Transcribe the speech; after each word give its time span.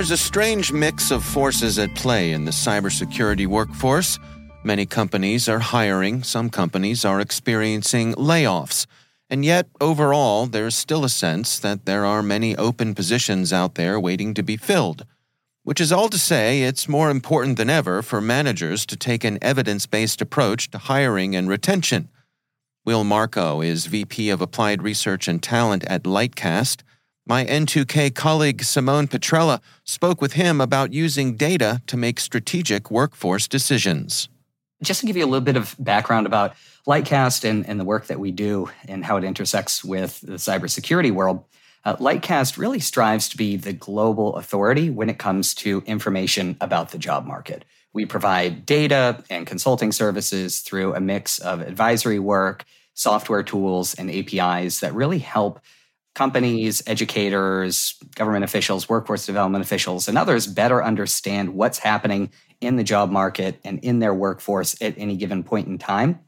There's 0.00 0.10
a 0.12 0.16
strange 0.16 0.72
mix 0.72 1.10
of 1.10 1.22
forces 1.22 1.78
at 1.78 1.94
play 1.94 2.32
in 2.32 2.46
the 2.46 2.52
cybersecurity 2.52 3.46
workforce. 3.46 4.18
Many 4.64 4.86
companies 4.86 5.46
are 5.46 5.58
hiring, 5.58 6.22
some 6.22 6.48
companies 6.48 7.04
are 7.04 7.20
experiencing 7.20 8.14
layoffs. 8.14 8.86
And 9.28 9.44
yet, 9.44 9.68
overall, 9.78 10.46
there's 10.46 10.74
still 10.74 11.04
a 11.04 11.10
sense 11.10 11.58
that 11.58 11.84
there 11.84 12.06
are 12.06 12.22
many 12.22 12.56
open 12.56 12.94
positions 12.94 13.52
out 13.52 13.74
there 13.74 14.00
waiting 14.00 14.32
to 14.32 14.42
be 14.42 14.56
filled. 14.56 15.04
Which 15.64 15.82
is 15.82 15.92
all 15.92 16.08
to 16.08 16.18
say, 16.18 16.62
it's 16.62 16.88
more 16.88 17.10
important 17.10 17.58
than 17.58 17.68
ever 17.68 18.00
for 18.00 18.22
managers 18.22 18.86
to 18.86 18.96
take 18.96 19.22
an 19.22 19.38
evidence 19.42 19.84
based 19.84 20.22
approach 20.22 20.70
to 20.70 20.78
hiring 20.78 21.36
and 21.36 21.46
retention. 21.46 22.08
Will 22.86 23.04
Markow 23.04 23.62
is 23.62 23.84
VP 23.84 24.30
of 24.30 24.40
Applied 24.40 24.80
Research 24.80 25.28
and 25.28 25.42
Talent 25.42 25.84
at 25.84 26.04
Lightcast. 26.04 26.84
My 27.26 27.44
N2K 27.44 28.14
colleague 28.14 28.64
Simone 28.64 29.06
Petrella 29.06 29.60
spoke 29.84 30.20
with 30.20 30.32
him 30.32 30.60
about 30.60 30.92
using 30.92 31.36
data 31.36 31.82
to 31.86 31.96
make 31.96 32.18
strategic 32.18 32.90
workforce 32.90 33.46
decisions. 33.46 34.28
Just 34.82 35.00
to 35.00 35.06
give 35.06 35.16
you 35.16 35.24
a 35.24 35.26
little 35.26 35.44
bit 35.44 35.56
of 35.56 35.76
background 35.78 36.26
about 36.26 36.54
Lightcast 36.86 37.48
and, 37.48 37.66
and 37.68 37.78
the 37.78 37.84
work 37.84 38.06
that 38.06 38.18
we 38.18 38.30
do 38.30 38.70
and 38.88 39.04
how 39.04 39.18
it 39.18 39.24
intersects 39.24 39.84
with 39.84 40.20
the 40.22 40.34
cybersecurity 40.34 41.12
world, 41.12 41.44
uh, 41.84 41.96
Lightcast 41.96 42.56
really 42.56 42.80
strives 42.80 43.28
to 43.28 43.36
be 43.36 43.56
the 43.56 43.72
global 43.74 44.36
authority 44.36 44.90
when 44.90 45.10
it 45.10 45.18
comes 45.18 45.54
to 45.56 45.82
information 45.86 46.56
about 46.60 46.90
the 46.90 46.98
job 46.98 47.26
market. 47.26 47.64
We 47.92 48.06
provide 48.06 48.64
data 48.64 49.22
and 49.28 49.46
consulting 49.46 49.92
services 49.92 50.60
through 50.60 50.94
a 50.94 51.00
mix 51.00 51.38
of 51.38 51.60
advisory 51.60 52.18
work, 52.18 52.64
software 52.94 53.42
tools, 53.42 53.94
and 53.94 54.10
APIs 54.10 54.80
that 54.80 54.94
really 54.94 55.18
help 55.18 55.60
companies, 56.14 56.82
educators, 56.86 57.94
government 58.14 58.44
officials, 58.44 58.88
workforce 58.88 59.26
development 59.26 59.64
officials, 59.64 60.08
and 60.08 60.18
others 60.18 60.46
better 60.46 60.82
understand 60.82 61.54
what's 61.54 61.78
happening 61.78 62.30
in 62.60 62.76
the 62.76 62.84
job 62.84 63.10
market 63.10 63.58
and 63.64 63.78
in 63.80 64.00
their 64.00 64.14
workforce 64.14 64.80
at 64.82 64.94
any 64.98 65.16
given 65.16 65.42
point 65.42 65.68
in 65.68 65.78
time. 65.78 66.20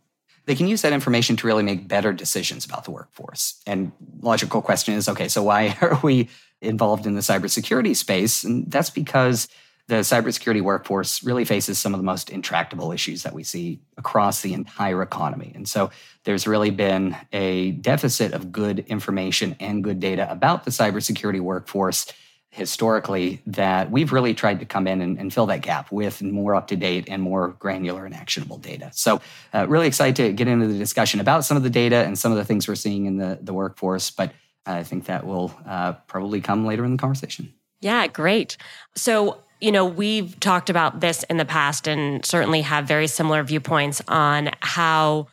They 0.46 0.54
can 0.54 0.66
use 0.66 0.82
that 0.82 0.92
information 0.92 1.36
to 1.36 1.46
really 1.46 1.62
make 1.62 1.86
better 1.86 2.12
decisions 2.12 2.64
about 2.64 2.84
the 2.84 2.90
workforce. 2.90 3.60
And 3.66 3.92
logical 4.20 4.60
question 4.62 4.94
is 4.94 5.08
okay, 5.08 5.28
so 5.28 5.42
why 5.42 5.76
are 5.80 5.98
we 6.02 6.28
involved 6.60 7.06
in 7.06 7.14
the 7.14 7.20
cybersecurity 7.20 7.94
space? 7.96 8.44
And 8.44 8.70
that's 8.70 8.90
because 8.90 9.48
the 9.88 9.96
cybersecurity 9.96 10.62
workforce 10.62 11.22
really 11.24 11.44
faces 11.44 11.78
some 11.78 11.92
of 11.92 11.98
the 11.98 12.04
most 12.04 12.30
intractable 12.30 12.92
issues 12.92 13.24
that 13.24 13.32
we 13.32 13.42
see 13.42 13.80
across 13.96 14.40
the 14.40 14.54
entire 14.54 15.02
economy. 15.02 15.52
And 15.54 15.68
so 15.68 15.90
there's 16.24 16.46
really 16.46 16.70
been 16.70 17.16
a 17.32 17.72
deficit 17.72 18.32
of 18.32 18.52
good 18.52 18.80
information 18.80 19.56
and 19.58 19.82
good 19.82 20.00
data 20.00 20.30
about 20.30 20.64
the 20.64 20.70
cybersecurity 20.70 21.40
workforce 21.40 22.06
historically 22.52 23.40
that 23.46 23.90
we've 23.90 24.12
really 24.12 24.34
tried 24.34 24.60
to 24.60 24.66
come 24.66 24.86
in 24.86 25.00
and, 25.00 25.18
and 25.18 25.32
fill 25.32 25.46
that 25.46 25.62
gap 25.62 25.90
with 25.90 26.22
more 26.22 26.54
up 26.54 26.66
to 26.68 26.76
date 26.76 27.08
and 27.08 27.22
more 27.22 27.48
granular 27.58 28.04
and 28.04 28.14
actionable 28.14 28.58
data. 28.58 28.90
So, 28.92 29.22
uh, 29.54 29.66
really 29.68 29.86
excited 29.86 30.16
to 30.16 30.32
get 30.34 30.48
into 30.48 30.66
the 30.66 30.76
discussion 30.78 31.18
about 31.18 31.46
some 31.46 31.56
of 31.56 31.62
the 31.62 31.70
data 31.70 32.04
and 32.04 32.18
some 32.18 32.30
of 32.30 32.36
the 32.36 32.44
things 32.44 32.68
we're 32.68 32.74
seeing 32.74 33.06
in 33.06 33.16
the, 33.16 33.38
the 33.40 33.54
workforce. 33.54 34.10
But 34.10 34.34
I 34.66 34.82
think 34.82 35.06
that 35.06 35.26
will 35.26 35.52
uh, 35.66 35.92
probably 36.06 36.42
come 36.42 36.66
later 36.66 36.84
in 36.84 36.92
the 36.92 36.98
conversation. 36.98 37.54
Yeah, 37.80 38.06
great. 38.06 38.58
So, 38.94 39.38
you 39.62 39.70
know, 39.70 39.84
we've 39.84 40.38
talked 40.40 40.70
about 40.70 40.98
this 40.98 41.22
in 41.30 41.36
the 41.36 41.44
past 41.44 41.86
and 41.86 42.24
certainly 42.26 42.62
have 42.62 42.84
very 42.84 43.06
similar 43.06 43.44
viewpoints 43.44 44.02
on 44.08 44.50
how 44.58 45.28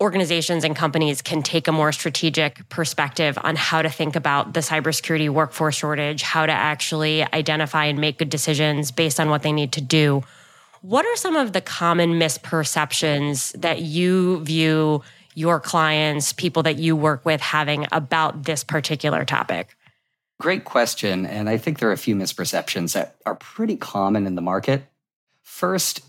organizations 0.00 0.64
and 0.64 0.74
companies 0.74 1.20
can 1.20 1.42
take 1.42 1.68
a 1.68 1.72
more 1.72 1.92
strategic 1.92 2.66
perspective 2.70 3.38
on 3.42 3.54
how 3.54 3.82
to 3.82 3.90
think 3.90 4.16
about 4.16 4.54
the 4.54 4.60
cybersecurity 4.60 5.28
workforce 5.28 5.76
shortage, 5.76 6.22
how 6.22 6.46
to 6.46 6.52
actually 6.52 7.22
identify 7.34 7.84
and 7.84 8.00
make 8.00 8.18
good 8.18 8.30
decisions 8.30 8.90
based 8.90 9.20
on 9.20 9.28
what 9.28 9.42
they 9.42 9.52
need 9.52 9.70
to 9.72 9.82
do. 9.82 10.24
What 10.80 11.04
are 11.04 11.16
some 11.16 11.36
of 11.36 11.52
the 11.52 11.60
common 11.60 12.14
misperceptions 12.14 13.52
that 13.60 13.82
you 13.82 14.42
view 14.44 15.02
your 15.34 15.60
clients, 15.60 16.32
people 16.32 16.62
that 16.62 16.78
you 16.78 16.96
work 16.96 17.24
with, 17.26 17.42
having 17.42 17.86
about 17.92 18.44
this 18.44 18.64
particular 18.64 19.26
topic? 19.26 19.76
Great 20.40 20.64
question. 20.64 21.24
And 21.26 21.48
I 21.48 21.56
think 21.56 21.78
there 21.78 21.88
are 21.88 21.92
a 21.92 21.98
few 21.98 22.16
misperceptions 22.16 22.94
that 22.94 23.16
are 23.24 23.36
pretty 23.36 23.76
common 23.76 24.26
in 24.26 24.34
the 24.34 24.42
market. 24.42 24.84
First 25.42 26.02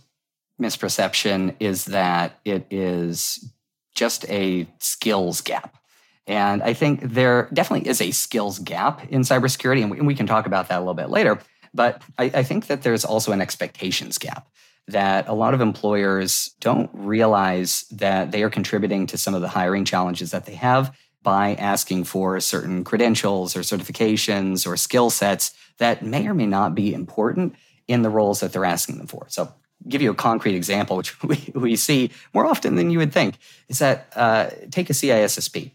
misperception 0.62 1.56
is 1.60 1.86
that 1.86 2.40
it 2.46 2.66
is 2.72 3.52
just 3.96 4.28
a 4.30 4.68
skills 4.80 5.42
gap. 5.42 5.78
And 6.26 6.64
I 6.64 6.74
think 6.74 7.02
there 7.02 7.50
definitely 7.54 7.90
is 7.90 8.02
a 8.02 8.12
skills 8.12 8.60
gap 8.60 9.06
in 9.10 9.22
cybersecurity, 9.22 9.82
and 9.82 9.92
we, 9.92 9.98
and 9.98 10.08
we 10.08 10.16
can 10.16 10.26
talk 10.26 10.46
about 10.46 10.70
that 10.70 10.78
a 10.78 10.80
little 10.80 10.94
bit 10.94 11.10
later. 11.10 11.40
But 11.74 12.02
I, 12.18 12.26
I 12.26 12.44
think 12.44 12.68
that 12.68 12.84
there's 12.84 13.04
also 13.04 13.32
an 13.34 13.42
expectations 13.42 14.18
gap 14.18 14.48
that 14.88 15.28
a 15.28 15.34
lot 15.34 15.54
of 15.54 15.62
employers 15.62 16.52
don't 16.60 16.90
realize 16.94 17.86
that 17.92 18.32
they 18.32 18.44
are 18.44 18.50
contributing 18.50 19.08
to 19.08 19.18
some 19.18 19.34
of 19.34 19.42
the 19.42 19.48
hiring 19.48 19.86
challenges 19.86 20.32
that 20.32 20.46
they 20.46 20.56
have 20.56 20.96
by 21.24 21.56
asking 21.56 22.04
for 22.04 22.40
certain 22.40 22.84
credentials 22.84 23.56
or 23.56 23.62
certifications 23.62 24.68
or 24.68 24.78
skill 24.78 25.10
sets 25.10 25.54
that 25.78 26.04
may 26.04 26.28
or 26.28 26.34
may 26.34 26.46
not 26.46 26.76
be 26.76 26.94
important 26.94 27.56
in 27.88 28.02
the 28.02 28.10
roles 28.10 28.42
that 28.42 28.54
they're 28.54 28.66
asking 28.66 28.98
them 28.98 29.08
for. 29.08 29.26
So 29.30 29.54
give 29.88 30.02
you 30.02 30.12
a 30.12 30.16
concrete 30.16 30.56
example, 30.56 30.98
which 30.98 31.22
we, 31.24 31.52
we 31.56 31.76
see 31.76 32.12
more 32.34 32.46
often 32.46 32.76
than 32.76 32.90
you 32.90 33.00
would 33.00 33.14
think, 33.14 33.38
is 33.70 33.80
that 33.80 34.08
uh, 34.16 34.50
take 34.72 34.90
a 34.90 34.94
CISSP. 34.94 35.72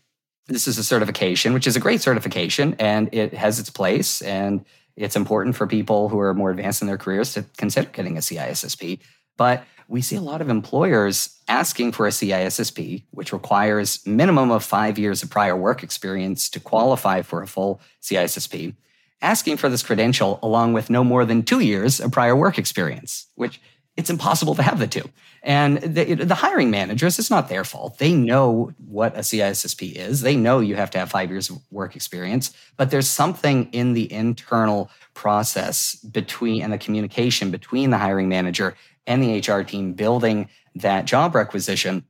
This 0.47 0.67
is 0.67 0.79
a 0.79 0.85
certification, 0.85 1.53
which 1.53 1.67
is 1.67 1.77
a 1.77 1.81
great 1.81 2.01
certification, 2.01 2.75
and 2.79 3.11
it 3.13 3.35
has 3.35 3.59
its 3.59 3.69
place, 3.69 4.23
and 4.23 4.65
it's 4.97 5.15
important 5.15 5.57
for 5.57 5.67
people 5.67 6.09
who 6.09 6.19
are 6.21 6.33
more 6.33 6.51
advanced 6.51 6.81
in 6.81 6.89
their 6.89 6.97
careers 6.97 7.35
to 7.35 7.45
consider 7.59 7.89
getting 7.91 8.17
a 8.17 8.21
CISSP. 8.21 8.99
But 9.37 9.65
we 9.89 10.03
see 10.03 10.17
a 10.17 10.21
lot 10.21 10.43
of 10.43 10.51
employers 10.51 11.41
asking 11.49 11.93
for 11.93 12.07
a 12.07 12.11
CISSP, 12.11 13.03
which 13.11 13.33
requires 13.33 14.07
minimum 14.07 14.51
of 14.51 14.63
five 14.63 14.99
years 14.99 15.23
of 15.23 15.31
prior 15.31 15.57
work 15.57 15.83
experience 15.83 16.51
to 16.51 16.61
qualify 16.61 17.23
for 17.23 17.43
a 17.43 17.47
full 17.47 17.81
CISSP, 18.03 18.75
asking 19.23 19.57
for 19.57 19.71
this 19.71 19.83
credential 19.83 20.39
along 20.43 20.75
with 20.75 20.91
no 20.91 21.03
more 21.03 21.25
than 21.25 21.43
two 21.43 21.61
years 21.61 22.01
of 22.01 22.13
prior 22.13 22.37
work 22.37 22.59
experience, 22.59 23.27
which 23.35 23.61
it's 23.97 24.11
impossible 24.11 24.55
to 24.55 24.63
have 24.63 24.79
the 24.79 24.87
two. 24.87 25.11
And 25.43 25.79
the, 25.79 26.15
the, 26.15 26.35
hiring 26.35 26.71
managers, 26.71 27.19
it's 27.19 27.31
not 27.31 27.49
their 27.49 27.65
fault. 27.65 27.99
They 27.99 28.13
know 28.13 28.73
what 28.87 29.17
a 29.17 29.21
CISSP 29.21 29.95
is. 29.95 30.21
They 30.21 30.37
know 30.37 30.61
you 30.61 30.77
have 30.77 30.91
to 30.91 30.99
have 30.99 31.11
five 31.11 31.31
years 31.31 31.51
of 31.51 31.59
work 31.71 31.97
experience, 31.97 32.53
but 32.77 32.91
there's 32.91 33.09
something 33.09 33.69
in 33.73 33.95
the 33.95 34.13
internal 34.13 34.91
process 35.15 35.97
between 35.97 36.63
and 36.63 36.73
the 36.73 36.79
communication 36.79 37.51
between 37.51 37.91
the 37.91 37.99
hiring 37.99 38.29
manager 38.29 38.77
and 39.09 39.23
the 39.23 39.41
HR 39.41 39.63
team 39.63 39.95
building 39.95 40.49
that 40.77 41.07
job 41.07 41.35
requisition 41.35 42.05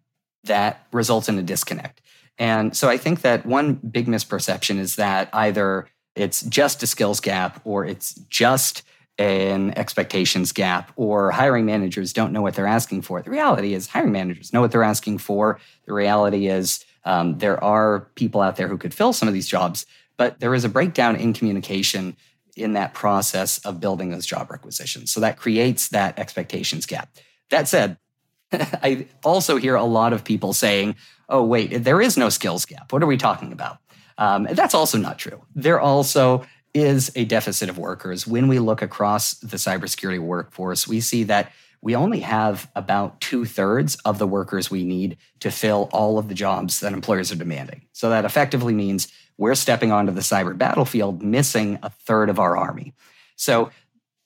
that 0.44 0.86
results 0.92 1.28
in 1.28 1.38
a 1.38 1.42
disconnect. 1.42 2.02
And 2.38 2.76
so 2.76 2.88
I 2.88 2.98
think 2.98 3.22
that 3.22 3.46
one 3.46 3.74
big 3.74 4.06
misperception 4.06 4.78
is 4.78 4.96
that 4.96 5.30
either 5.32 5.88
it's 6.14 6.42
just 6.42 6.82
a 6.82 6.86
skills 6.86 7.20
gap 7.20 7.60
or 7.64 7.84
it's 7.84 8.14
just 8.28 8.82
an 9.18 9.76
expectations 9.76 10.52
gap 10.52 10.92
or 10.96 11.30
hiring 11.30 11.66
managers 11.66 12.12
don't 12.12 12.32
know 12.32 12.42
what 12.42 12.54
they're 12.54 12.66
asking 12.66 13.02
for. 13.02 13.20
The 13.20 13.30
reality 13.30 13.74
is, 13.74 13.88
hiring 13.88 14.12
managers 14.12 14.52
know 14.52 14.60
what 14.60 14.70
they're 14.70 14.84
asking 14.84 15.18
for. 15.18 15.58
The 15.86 15.92
reality 15.92 16.46
is, 16.46 16.84
um, 17.04 17.38
there 17.38 17.62
are 17.62 18.08
people 18.14 18.40
out 18.40 18.56
there 18.56 18.68
who 18.68 18.78
could 18.78 18.94
fill 18.94 19.12
some 19.12 19.26
of 19.26 19.34
these 19.34 19.48
jobs, 19.48 19.86
but 20.16 20.38
there 20.38 20.54
is 20.54 20.64
a 20.64 20.68
breakdown 20.68 21.16
in 21.16 21.32
communication 21.32 22.16
in 22.58 22.74
that 22.74 22.94
process 22.94 23.58
of 23.58 23.80
building 23.80 24.10
those 24.10 24.26
job 24.26 24.50
requisitions. 24.50 25.10
So 25.10 25.20
that 25.20 25.36
creates 25.38 25.88
that 25.88 26.18
expectations 26.18 26.86
gap. 26.86 27.08
That 27.50 27.68
said, 27.68 27.96
I 28.52 29.06
also 29.24 29.56
hear 29.56 29.74
a 29.74 29.84
lot 29.84 30.12
of 30.12 30.24
people 30.24 30.52
saying, 30.52 30.96
oh, 31.28 31.44
wait, 31.44 31.84
there 31.84 32.00
is 32.00 32.16
no 32.16 32.28
skills 32.28 32.64
gap. 32.64 32.92
What 32.92 33.02
are 33.02 33.06
we 33.06 33.16
talking 33.16 33.52
about? 33.52 33.78
Um, 34.16 34.48
that's 34.50 34.74
also 34.74 34.98
not 34.98 35.18
true. 35.18 35.42
There 35.54 35.80
also 35.80 36.44
is 36.74 37.10
a 37.14 37.24
deficit 37.24 37.68
of 37.68 37.78
workers. 37.78 38.26
When 38.26 38.48
we 38.48 38.58
look 38.58 38.82
across 38.82 39.34
the 39.34 39.56
cybersecurity 39.56 40.18
workforce, 40.18 40.86
we 40.86 41.00
see 41.00 41.24
that 41.24 41.52
we 41.80 41.94
only 41.94 42.20
have 42.20 42.70
about 42.74 43.20
two 43.20 43.44
thirds 43.44 43.96
of 44.04 44.18
the 44.18 44.26
workers 44.26 44.70
we 44.70 44.84
need 44.84 45.16
to 45.40 45.50
fill 45.50 45.88
all 45.92 46.18
of 46.18 46.28
the 46.28 46.34
jobs 46.34 46.80
that 46.80 46.92
employers 46.92 47.30
are 47.30 47.36
demanding. 47.36 47.82
So 47.92 48.10
that 48.10 48.24
effectively 48.24 48.74
means 48.74 49.08
we're 49.36 49.54
stepping 49.54 49.92
onto 49.92 50.12
the 50.12 50.20
cyber 50.20 50.56
battlefield 50.56 51.22
missing 51.22 51.78
a 51.82 51.90
third 51.90 52.28
of 52.28 52.38
our 52.38 52.56
army. 52.56 52.94
So 53.36 53.70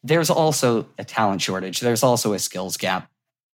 there's 0.02 0.30
also 0.30 0.86
a 0.98 1.04
talent 1.04 1.42
shortage, 1.42 1.80
there's 1.80 2.02
also 2.02 2.32
a 2.32 2.38
skills 2.38 2.76
gap. 2.76 3.11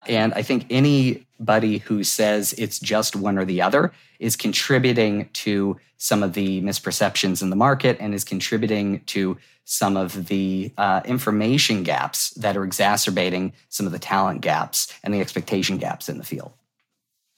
And 0.08 0.34
I 0.34 0.42
think 0.42 0.66
anybody 0.70 1.80
who 1.80 2.04
says 2.04 2.54
it's 2.54 2.80
just 2.80 3.16
one 3.16 3.38
or 3.38 3.46
the 3.46 3.62
other 3.62 3.92
is 4.20 4.36
contributing 4.36 5.30
to 5.34 5.78
some 5.98 6.24
of 6.24 6.34
the 6.34 6.62
misperceptions 6.62 7.42
in 7.42 7.50
the 7.50 7.56
market 7.56 7.98
and 8.00 8.14
is 8.14 8.24
contributing 8.24 9.02
to 9.08 9.38
some 9.66 9.98
of 9.98 10.28
the 10.28 10.72
uh, 10.78 11.02
information 11.06 11.84
gaps 11.84 12.30
that 12.32 12.56
are 12.56 12.64
exacerbating 12.64 13.54
some 13.70 13.86
of 13.86 13.92
the 13.92 14.00
talent 14.00 14.42
gaps 14.42 14.94
and 15.04 15.14
the 15.14 15.20
expectation 15.20 15.78
gaps 15.78 16.08
in 16.08 16.18
the 16.18 16.24
field. 16.24 16.54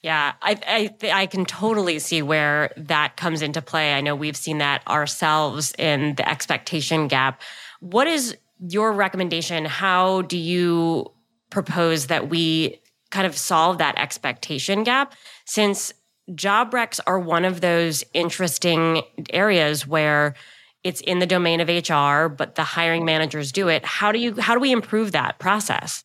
Yeah, 0.02 0.32
I 0.40 0.90
I, 1.02 1.10
I 1.12 1.26
can 1.26 1.44
totally 1.44 1.98
see 1.98 2.22
where 2.22 2.72
that 2.76 3.16
comes 3.16 3.42
into 3.42 3.60
play. 3.60 3.92
I 3.92 4.00
know 4.00 4.14
we've 4.14 4.36
seen 4.36 4.58
that 4.58 4.86
ourselves 4.88 5.74
in 5.76 6.14
the 6.14 6.26
expectation 6.26 7.06
gap. 7.08 7.42
What 7.80 8.06
is 8.06 8.36
your 8.60 8.92
recommendation? 8.92 9.66
How 9.66 10.22
do 10.22 10.38
you 10.38 11.10
propose 11.50 12.06
that 12.06 12.28
we 12.28 12.80
kind 13.10 13.26
of 13.26 13.36
solve 13.36 13.78
that 13.78 13.98
expectation 13.98 14.84
gap? 14.84 15.14
Since 15.44 15.92
job 16.34 16.72
recs 16.72 17.00
are 17.06 17.18
one 17.18 17.44
of 17.44 17.60
those 17.60 18.04
interesting 18.14 19.02
areas 19.30 19.86
where 19.86 20.34
it's 20.82 21.00
in 21.02 21.18
the 21.18 21.26
domain 21.26 21.60
of 21.60 21.68
HR, 21.68 22.28
but 22.28 22.54
the 22.54 22.64
hiring 22.64 23.04
managers 23.04 23.52
do 23.52 23.68
it. 23.68 23.84
How 23.84 24.12
do 24.12 24.18
you 24.18 24.40
how 24.40 24.54
do 24.54 24.60
we 24.60 24.72
improve 24.72 25.12
that 25.12 25.38
process? 25.38 26.04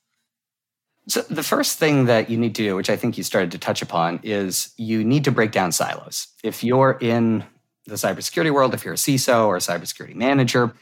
So 1.07 1.21
the 1.21 1.43
first 1.43 1.77
thing 1.77 2.05
that 2.05 2.29
you 2.29 2.37
need 2.37 2.55
to 2.55 2.63
do, 2.63 2.75
which 2.75 2.89
I 2.89 2.95
think 2.95 3.17
you 3.17 3.23
started 3.23 3.51
to 3.51 3.59
touch 3.59 3.81
upon, 3.81 4.19
is 4.23 4.73
you 4.77 5.03
need 5.03 5.23
to 5.25 5.31
break 5.31 5.51
down 5.51 5.71
silos. 5.71 6.27
If 6.43 6.63
you're 6.63 6.97
in 6.99 7.43
the 7.85 7.95
cybersecurity 7.95 8.51
world, 8.51 8.73
if 8.73 8.83
you're 8.83 8.95
a 8.95 8.97
CISO 8.97 9.45
or 9.45 9.55
a 9.55 9.59
cybersecurity 9.59 10.15
manager, 10.15 10.73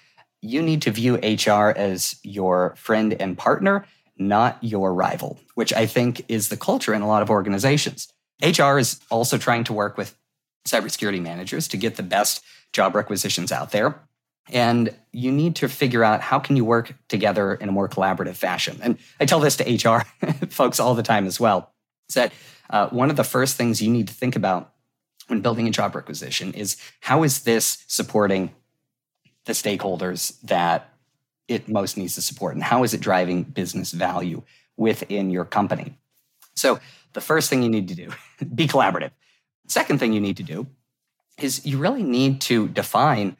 you 0.42 0.62
need 0.62 0.82
to 0.84 0.92
view 0.92 1.16
HR 1.16 1.74
as 1.76 2.16
your 2.24 2.74
friend 2.78 3.14
and 3.20 3.38
partner, 3.38 3.86
not 4.28 4.58
your 4.62 4.94
rival, 4.94 5.40
which 5.56 5.74
I 5.74 5.86
think 5.86 6.26
is 6.28 6.50
the 6.50 6.58
culture 6.58 6.94
in 6.94 7.02
a 7.02 7.08
lot 7.08 7.22
of 7.22 7.30
organizations. 7.30 8.12
HR 8.42 8.78
is 8.78 9.00
also 9.10 9.38
trying 9.38 9.64
to 9.66 9.74
work 9.74 9.98
with 9.98 10.16
cybersecurity 10.68 11.22
managers 11.22 11.68
to 11.70 11.78
get 11.78 11.96
the 11.96 12.04
best 12.04 12.44
job 12.72 12.96
requisitions 12.96 13.52
out 13.52 13.72
there. 13.72 14.00
And 14.52 14.94
you 15.12 15.32
need 15.32 15.56
to 15.58 15.70
figure 15.70 16.04
out 16.04 16.22
how 16.22 16.40
can 16.40 16.58
you 16.58 16.66
work 16.66 16.96
together 17.08 17.54
in 17.54 17.70
a 17.70 17.72
more 17.72 17.88
collaborative 17.88 18.36
fashion. 18.36 18.80
And 18.82 18.98
I 19.20 19.26
tell 19.26 19.40
this 19.40 19.58
to 19.58 19.90
HR 19.90 20.04
folks 20.50 20.80
all 20.80 20.96
the 20.96 21.04
time 21.04 21.26
as 21.26 21.40
well. 21.40 21.72
Is 22.10 22.16
that 22.16 22.34
uh, 22.70 22.90
one 22.90 23.10
of 23.10 23.16
the 23.16 23.24
first 23.24 23.56
things 23.56 23.82
you 23.82 23.90
need 23.90 24.08
to 24.10 24.14
think 24.14 24.36
about 24.36 24.74
when 25.28 25.42
building 25.42 25.68
a 25.68 25.72
job 25.72 25.96
requisition 25.96 26.54
is 26.54 26.76
how 27.00 27.24
is 27.24 27.44
this 27.44 27.84
supporting 27.88 28.52
the 29.46 29.54
stakeholders 29.54 30.40
that 30.42 30.93
it 31.48 31.68
most 31.68 31.98
needs 31.98 32.16
to 32.16 32.22
support, 32.22 32.56
and 32.56 32.64
how 32.64 32.84
is 32.84 32.94
it 32.94 33.02
driving 33.02 33.44
business 33.44 33.92
value 33.92 34.44
within 34.78 35.30
your 35.30 35.46
company? 35.46 35.98
So 36.56 36.80
the 37.14 37.22
first 37.22 37.50
thing 37.50 37.64
you 37.64 37.70
need 37.70 37.88
to 37.90 37.96
do 37.96 38.12
be 38.56 38.68
collaborative. 38.68 39.12
Second 39.68 40.00
thing 40.00 40.14
you 40.14 40.22
need 40.22 40.38
to 40.38 40.44
do 40.44 40.68
is 41.40 41.66
you 41.66 41.78
really 41.78 42.04
need 42.04 42.42
to 42.42 42.68
define 42.68 43.38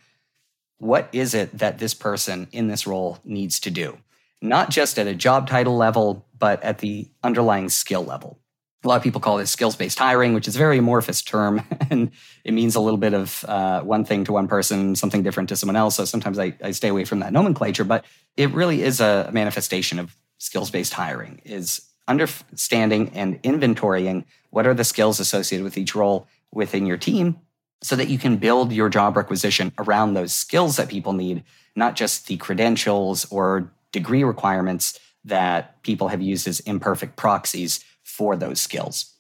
what 0.78 1.08
is 1.14 1.34
it 1.34 1.58
that 1.58 1.78
this 1.78 1.94
person 1.94 2.48
in 2.52 2.68
this 2.68 2.86
role 2.86 3.20
needs 3.24 3.60
to 3.62 3.72
do, 3.72 3.98
not 4.42 4.70
just 4.70 5.00
at 5.00 5.08
a 5.08 5.16
job 5.16 5.48
title 5.48 5.78
level, 5.78 6.26
but 6.38 6.62
at 6.64 6.80
the 6.80 7.08
underlying 7.24 7.70
skill 7.70 8.04
level. 8.04 8.40
A 8.84 8.88
lot 8.88 8.98
of 8.98 9.04
people 9.04 9.22
call 9.22 9.38
this 9.38 9.52
skills 9.52 9.76
based 9.76 9.98
hiring, 9.98 10.34
which 10.34 10.48
is 10.48 10.56
a 10.56 10.60
very 10.60 10.78
amorphous 10.78 11.22
term, 11.22 11.62
and 11.90 12.12
it 12.44 12.54
means 12.54 12.76
a 12.76 12.82
little 12.82 12.98
bit 12.98 13.14
of 13.14 13.46
uh, 13.48 13.82
one 13.82 14.04
thing 14.04 14.26
to 14.26 14.34
one 14.34 14.48
person, 14.48 14.96
something 14.96 15.24
different 15.24 15.50
to 15.50 15.56
someone 15.56 15.76
else. 15.76 15.96
So 15.96 16.06
sometimes 16.06 16.38
I, 16.38 16.56
I 16.62 16.72
stay 16.72 16.90
away 16.90 17.06
from 17.06 17.20
that 17.20 17.32
nomenclature, 17.32 17.86
but 17.86 18.04
it 18.36 18.52
really 18.52 18.84
is 18.84 19.00
a 19.00 19.30
manifestation 19.32 20.00
of 20.00 20.16
skills 20.38 20.70
based 20.70 20.94
hiring. 20.94 21.42
Is 21.46 21.82
understanding 22.08 23.10
and 23.14 23.42
inventorying 23.44 24.26
what 24.50 24.68
are 24.68 24.74
the 24.74 24.84
skills 24.84 25.20
associated 25.20 25.64
with 25.64 25.78
each 25.78 25.96
role 25.96 26.28
within 26.52 26.86
your 26.86 26.98
team 26.98 27.38
so 27.82 27.96
that 27.96 28.10
you 28.10 28.18
can 28.18 28.38
build 28.38 28.72
your 28.72 28.90
job 28.90 29.16
requisition 29.18 29.72
around 29.78 30.14
those 30.14 30.34
skills 30.34 30.78
that 30.78 30.90
people 30.90 31.14
need, 31.14 31.44
not 31.76 31.96
just 31.96 32.28
the 32.28 32.38
credentials 32.38 33.26
or 33.32 33.72
degree 33.92 34.24
requirements 34.24 35.00
that 35.26 35.82
people 35.84 36.10
have 36.10 36.22
used 36.22 36.48
as 36.48 36.60
imperfect 36.62 37.16
proxies 37.16 37.84
for 38.14 38.36
those 38.36 38.62
skills. 38.62 39.16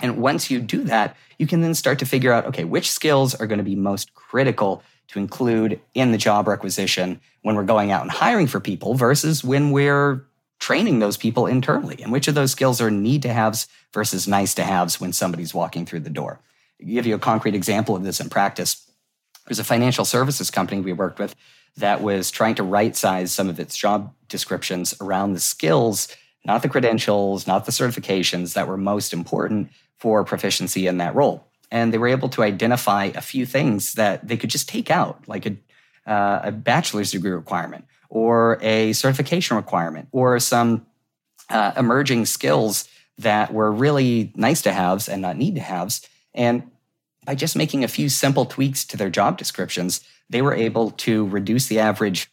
And 0.00 0.16
once 0.16 0.50
you 0.50 0.60
do 0.60 0.84
that, 0.84 1.14
you 1.38 1.46
can 1.46 1.60
then 1.60 1.74
start 1.74 1.98
to 1.98 2.06
figure 2.06 2.32
out 2.32 2.46
okay, 2.46 2.64
which 2.64 2.90
skills 2.90 3.34
are 3.34 3.46
going 3.46 3.58
to 3.58 3.64
be 3.64 3.76
most 3.76 4.14
critical 4.14 4.82
to 5.08 5.18
include 5.18 5.78
in 5.92 6.12
the 6.12 6.18
job 6.18 6.48
requisition 6.48 7.20
when 7.42 7.54
we're 7.54 7.64
going 7.64 7.90
out 7.90 8.02
and 8.02 8.10
hiring 8.10 8.46
for 8.46 8.60
people 8.60 8.94
versus 8.94 9.44
when 9.44 9.72
we're 9.72 10.24
training 10.58 11.00
those 11.00 11.16
people 11.16 11.46
internally 11.46 11.98
and 12.02 12.12
which 12.12 12.28
of 12.28 12.34
those 12.34 12.52
skills 12.52 12.80
are 12.80 12.90
need 12.90 13.22
to 13.22 13.32
haves 13.32 13.66
versus 13.92 14.26
nice 14.26 14.54
to 14.54 14.62
haves 14.62 15.00
when 15.00 15.12
somebody's 15.12 15.52
walking 15.52 15.84
through 15.84 16.00
the 16.00 16.10
door. 16.10 16.40
I'll 16.80 16.88
give 16.88 17.06
you 17.06 17.14
a 17.14 17.18
concrete 17.18 17.54
example 17.54 17.94
of 17.94 18.04
this 18.04 18.20
in 18.20 18.30
practice. 18.30 18.90
There's 19.46 19.58
a 19.58 19.64
financial 19.64 20.04
services 20.04 20.50
company 20.50 20.80
we 20.80 20.92
worked 20.92 21.18
with 21.18 21.34
that 21.76 22.02
was 22.02 22.30
trying 22.30 22.54
to 22.54 22.62
right 22.62 22.96
size 22.96 23.32
some 23.32 23.48
of 23.48 23.60
its 23.60 23.76
job 23.76 24.14
descriptions 24.28 24.94
around 25.00 25.32
the 25.32 25.40
skills, 25.40 26.08
not 26.44 26.62
the 26.62 26.68
credentials, 26.68 27.46
not 27.46 27.66
the 27.66 27.72
certifications 27.72 28.54
that 28.54 28.66
were 28.66 28.76
most 28.76 29.12
important 29.12 29.70
for 29.96 30.24
proficiency 30.24 30.86
in 30.86 30.98
that 30.98 31.14
role. 31.14 31.46
And 31.70 31.92
they 31.92 31.98
were 31.98 32.08
able 32.08 32.28
to 32.30 32.42
identify 32.42 33.06
a 33.14 33.20
few 33.20 33.46
things 33.46 33.94
that 33.94 34.26
they 34.26 34.36
could 34.36 34.50
just 34.50 34.68
take 34.68 34.90
out, 34.90 35.22
like 35.28 35.46
a, 35.46 35.56
uh, 36.06 36.40
a 36.44 36.52
bachelor's 36.52 37.12
degree 37.12 37.30
requirement 37.30 37.84
or 38.08 38.58
a 38.60 38.92
certification 38.92 39.56
requirement 39.56 40.08
or 40.10 40.38
some 40.40 40.86
uh, 41.48 41.72
emerging 41.76 42.26
skills 42.26 42.88
that 43.18 43.52
were 43.52 43.70
really 43.70 44.32
nice 44.34 44.62
to 44.62 44.72
haves 44.72 45.08
and 45.08 45.22
not 45.22 45.36
need 45.36 45.54
to 45.54 45.60
haves. 45.60 46.08
And 46.34 46.70
by 47.24 47.34
just 47.34 47.54
making 47.54 47.84
a 47.84 47.88
few 47.88 48.08
simple 48.08 48.46
tweaks 48.46 48.84
to 48.86 48.96
their 48.96 49.10
job 49.10 49.36
descriptions, 49.36 50.00
they 50.30 50.42
were 50.42 50.54
able 50.54 50.92
to 50.92 51.26
reduce 51.28 51.66
the 51.66 51.78
average 51.78 52.30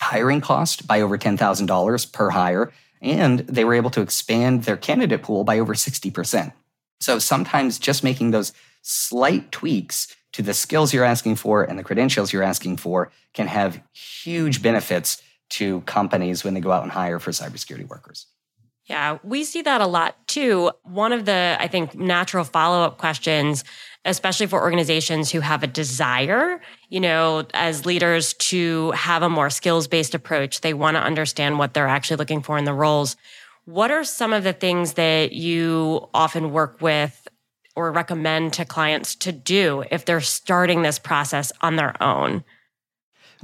hiring 0.00 0.40
cost 0.40 0.86
by 0.86 1.00
over 1.00 1.16
$10,000 1.16 2.12
per 2.12 2.30
hire. 2.30 2.72
And 3.00 3.40
they 3.40 3.64
were 3.64 3.74
able 3.74 3.90
to 3.90 4.00
expand 4.00 4.64
their 4.64 4.76
candidate 4.76 5.22
pool 5.22 5.44
by 5.44 5.58
over 5.58 5.74
60%. 5.74 6.52
So 7.00 7.18
sometimes 7.18 7.78
just 7.78 8.02
making 8.02 8.32
those 8.32 8.52
slight 8.82 9.52
tweaks 9.52 10.14
to 10.32 10.42
the 10.42 10.54
skills 10.54 10.92
you're 10.92 11.04
asking 11.04 11.36
for 11.36 11.62
and 11.62 11.78
the 11.78 11.84
credentials 11.84 12.32
you're 12.32 12.42
asking 12.42 12.76
for 12.76 13.10
can 13.34 13.46
have 13.46 13.80
huge 13.92 14.62
benefits 14.62 15.22
to 15.50 15.80
companies 15.82 16.44
when 16.44 16.54
they 16.54 16.60
go 16.60 16.72
out 16.72 16.82
and 16.82 16.92
hire 16.92 17.18
for 17.18 17.30
cybersecurity 17.30 17.88
workers. 17.88 18.26
Yeah, 18.86 19.18
we 19.22 19.44
see 19.44 19.62
that 19.62 19.80
a 19.80 19.86
lot 19.86 20.26
too. 20.26 20.70
One 20.82 21.12
of 21.12 21.26
the, 21.26 21.56
I 21.60 21.68
think, 21.68 21.94
natural 21.94 22.44
follow 22.44 22.82
up 22.82 22.96
questions, 22.96 23.62
especially 24.08 24.46
for 24.46 24.60
organizations 24.60 25.30
who 25.30 25.40
have 25.40 25.62
a 25.62 25.66
desire, 25.66 26.60
you 26.88 26.98
know, 26.98 27.46
as 27.52 27.84
leaders 27.84 28.32
to 28.34 28.90
have 28.92 29.22
a 29.22 29.28
more 29.28 29.50
skills 29.50 29.86
based 29.86 30.14
approach, 30.14 30.62
they 30.62 30.74
want 30.74 30.96
to 30.96 31.02
understand 31.02 31.58
what 31.58 31.74
they're 31.74 31.86
actually 31.86 32.16
looking 32.16 32.42
for 32.42 32.56
in 32.58 32.64
the 32.64 32.72
roles. 32.72 33.16
What 33.66 33.90
are 33.90 34.04
some 34.04 34.32
of 34.32 34.44
the 34.44 34.54
things 34.54 34.94
that 34.94 35.32
you 35.32 36.08
often 36.14 36.52
work 36.52 36.80
with 36.80 37.28
or 37.76 37.92
recommend 37.92 38.54
to 38.54 38.64
clients 38.64 39.14
to 39.16 39.30
do 39.30 39.84
if 39.90 40.04
they're 40.04 40.22
starting 40.22 40.82
this 40.82 40.98
process 40.98 41.52
on 41.60 41.76
their 41.76 42.02
own? 42.02 42.44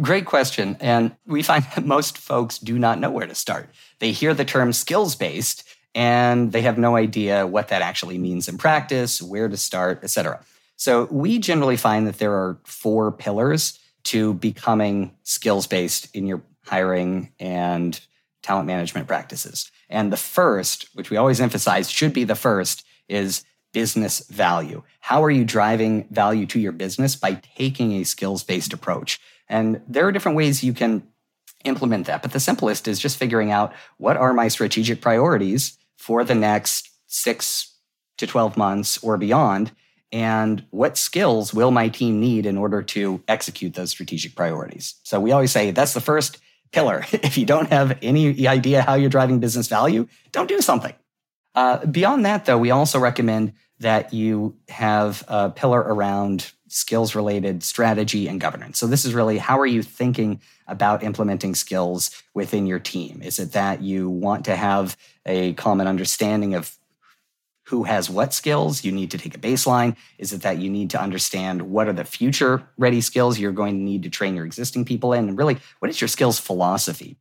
Great 0.00 0.24
question. 0.24 0.76
And 0.80 1.14
we 1.26 1.42
find 1.42 1.64
that 1.74 1.84
most 1.84 2.16
folks 2.18 2.58
do 2.58 2.78
not 2.78 2.98
know 2.98 3.10
where 3.10 3.26
to 3.26 3.34
start. 3.34 3.68
They 4.00 4.12
hear 4.12 4.34
the 4.34 4.44
term 4.44 4.72
skills 4.72 5.14
based 5.14 5.62
and 5.94 6.50
they 6.52 6.62
have 6.62 6.78
no 6.78 6.96
idea 6.96 7.46
what 7.46 7.68
that 7.68 7.82
actually 7.82 8.18
means 8.18 8.48
in 8.48 8.58
practice, 8.58 9.22
where 9.22 9.48
to 9.48 9.56
start, 9.56 10.00
et 10.02 10.10
cetera. 10.10 10.40
So 10.76 11.04
we 11.10 11.38
generally 11.38 11.76
find 11.76 12.06
that 12.06 12.18
there 12.18 12.32
are 12.32 12.58
four 12.64 13.12
pillars 13.12 13.78
to 14.04 14.34
becoming 14.34 15.14
skills 15.22 15.66
based 15.66 16.14
in 16.14 16.26
your 16.26 16.42
hiring 16.64 17.32
and 17.38 17.98
talent 18.42 18.66
management 18.66 19.08
practices. 19.08 19.70
And 19.88 20.12
the 20.12 20.16
first, 20.16 20.88
which 20.94 21.10
we 21.10 21.16
always 21.16 21.40
emphasize 21.40 21.90
should 21.90 22.12
be 22.12 22.24
the 22.24 22.34
first, 22.34 22.84
is 23.08 23.44
business 23.72 24.20
value. 24.28 24.82
How 25.00 25.22
are 25.24 25.30
you 25.30 25.44
driving 25.44 26.06
value 26.10 26.46
to 26.46 26.60
your 26.60 26.72
business 26.72 27.16
by 27.16 27.40
taking 27.56 27.92
a 27.92 28.04
skills 28.04 28.44
based 28.44 28.72
approach? 28.72 29.20
And 29.48 29.80
there 29.88 30.06
are 30.06 30.12
different 30.12 30.36
ways 30.36 30.64
you 30.64 30.72
can 30.72 31.06
implement 31.64 32.06
that. 32.06 32.22
But 32.22 32.32
the 32.32 32.40
simplest 32.40 32.86
is 32.86 32.98
just 32.98 33.16
figuring 33.16 33.50
out 33.50 33.72
what 33.98 34.16
are 34.16 34.32
my 34.32 34.48
strategic 34.48 35.00
priorities 35.00 35.76
for 35.96 36.24
the 36.24 36.34
next 36.34 36.90
six 37.06 37.74
to 38.18 38.26
12 38.26 38.56
months 38.56 39.02
or 39.02 39.16
beyond? 39.16 39.72
And 40.14 40.64
what 40.70 40.96
skills 40.96 41.52
will 41.52 41.72
my 41.72 41.88
team 41.88 42.20
need 42.20 42.46
in 42.46 42.56
order 42.56 42.82
to 42.82 43.20
execute 43.26 43.74
those 43.74 43.90
strategic 43.90 44.36
priorities? 44.36 44.94
So 45.02 45.18
we 45.18 45.32
always 45.32 45.50
say 45.50 45.72
that's 45.72 45.92
the 45.92 46.00
first 46.00 46.38
pillar. 46.70 47.04
if 47.12 47.36
you 47.36 47.44
don't 47.44 47.68
have 47.70 47.98
any 48.00 48.46
idea 48.46 48.82
how 48.82 48.94
you're 48.94 49.10
driving 49.10 49.40
business 49.40 49.66
value, 49.66 50.06
don't 50.30 50.48
do 50.48 50.60
something. 50.60 50.94
Uh, 51.56 51.84
beyond 51.86 52.24
that, 52.26 52.44
though, 52.44 52.58
we 52.58 52.70
also 52.70 53.00
recommend 53.00 53.54
that 53.80 54.14
you 54.14 54.56
have 54.68 55.24
a 55.26 55.50
pillar 55.50 55.80
around 55.80 56.52
skills 56.68 57.16
related 57.16 57.64
strategy 57.64 58.28
and 58.28 58.40
governance. 58.40 58.78
So, 58.78 58.86
this 58.86 59.04
is 59.04 59.14
really 59.14 59.38
how 59.38 59.58
are 59.58 59.66
you 59.66 59.82
thinking 59.82 60.40
about 60.68 61.02
implementing 61.02 61.56
skills 61.56 62.22
within 62.34 62.68
your 62.68 62.78
team? 62.78 63.20
Is 63.20 63.40
it 63.40 63.50
that 63.52 63.82
you 63.82 64.08
want 64.08 64.44
to 64.44 64.54
have 64.54 64.96
a 65.26 65.54
common 65.54 65.88
understanding 65.88 66.54
of 66.54 66.76
who 67.64 67.84
has 67.84 68.10
what 68.10 68.34
skills? 68.34 68.84
You 68.84 68.92
need 68.92 69.10
to 69.12 69.18
take 69.18 69.34
a 69.34 69.38
baseline. 69.40 69.96
Is 70.18 70.32
it 70.32 70.42
that 70.42 70.58
you 70.58 70.70
need 70.70 70.90
to 70.90 71.00
understand 71.00 71.62
what 71.62 71.88
are 71.88 71.92
the 71.92 72.04
future 72.04 72.68
ready 72.76 73.00
skills 73.00 73.38
you're 73.38 73.52
going 73.52 73.74
to 73.74 73.82
need 73.82 74.02
to 74.02 74.10
train 74.10 74.34
your 74.34 74.44
existing 74.44 74.84
people 74.84 75.12
in? 75.12 75.28
And 75.28 75.38
really, 75.38 75.58
what 75.78 75.90
is 75.90 76.00
your 76.00 76.08
skills 76.08 76.38
philosophy? 76.38 77.16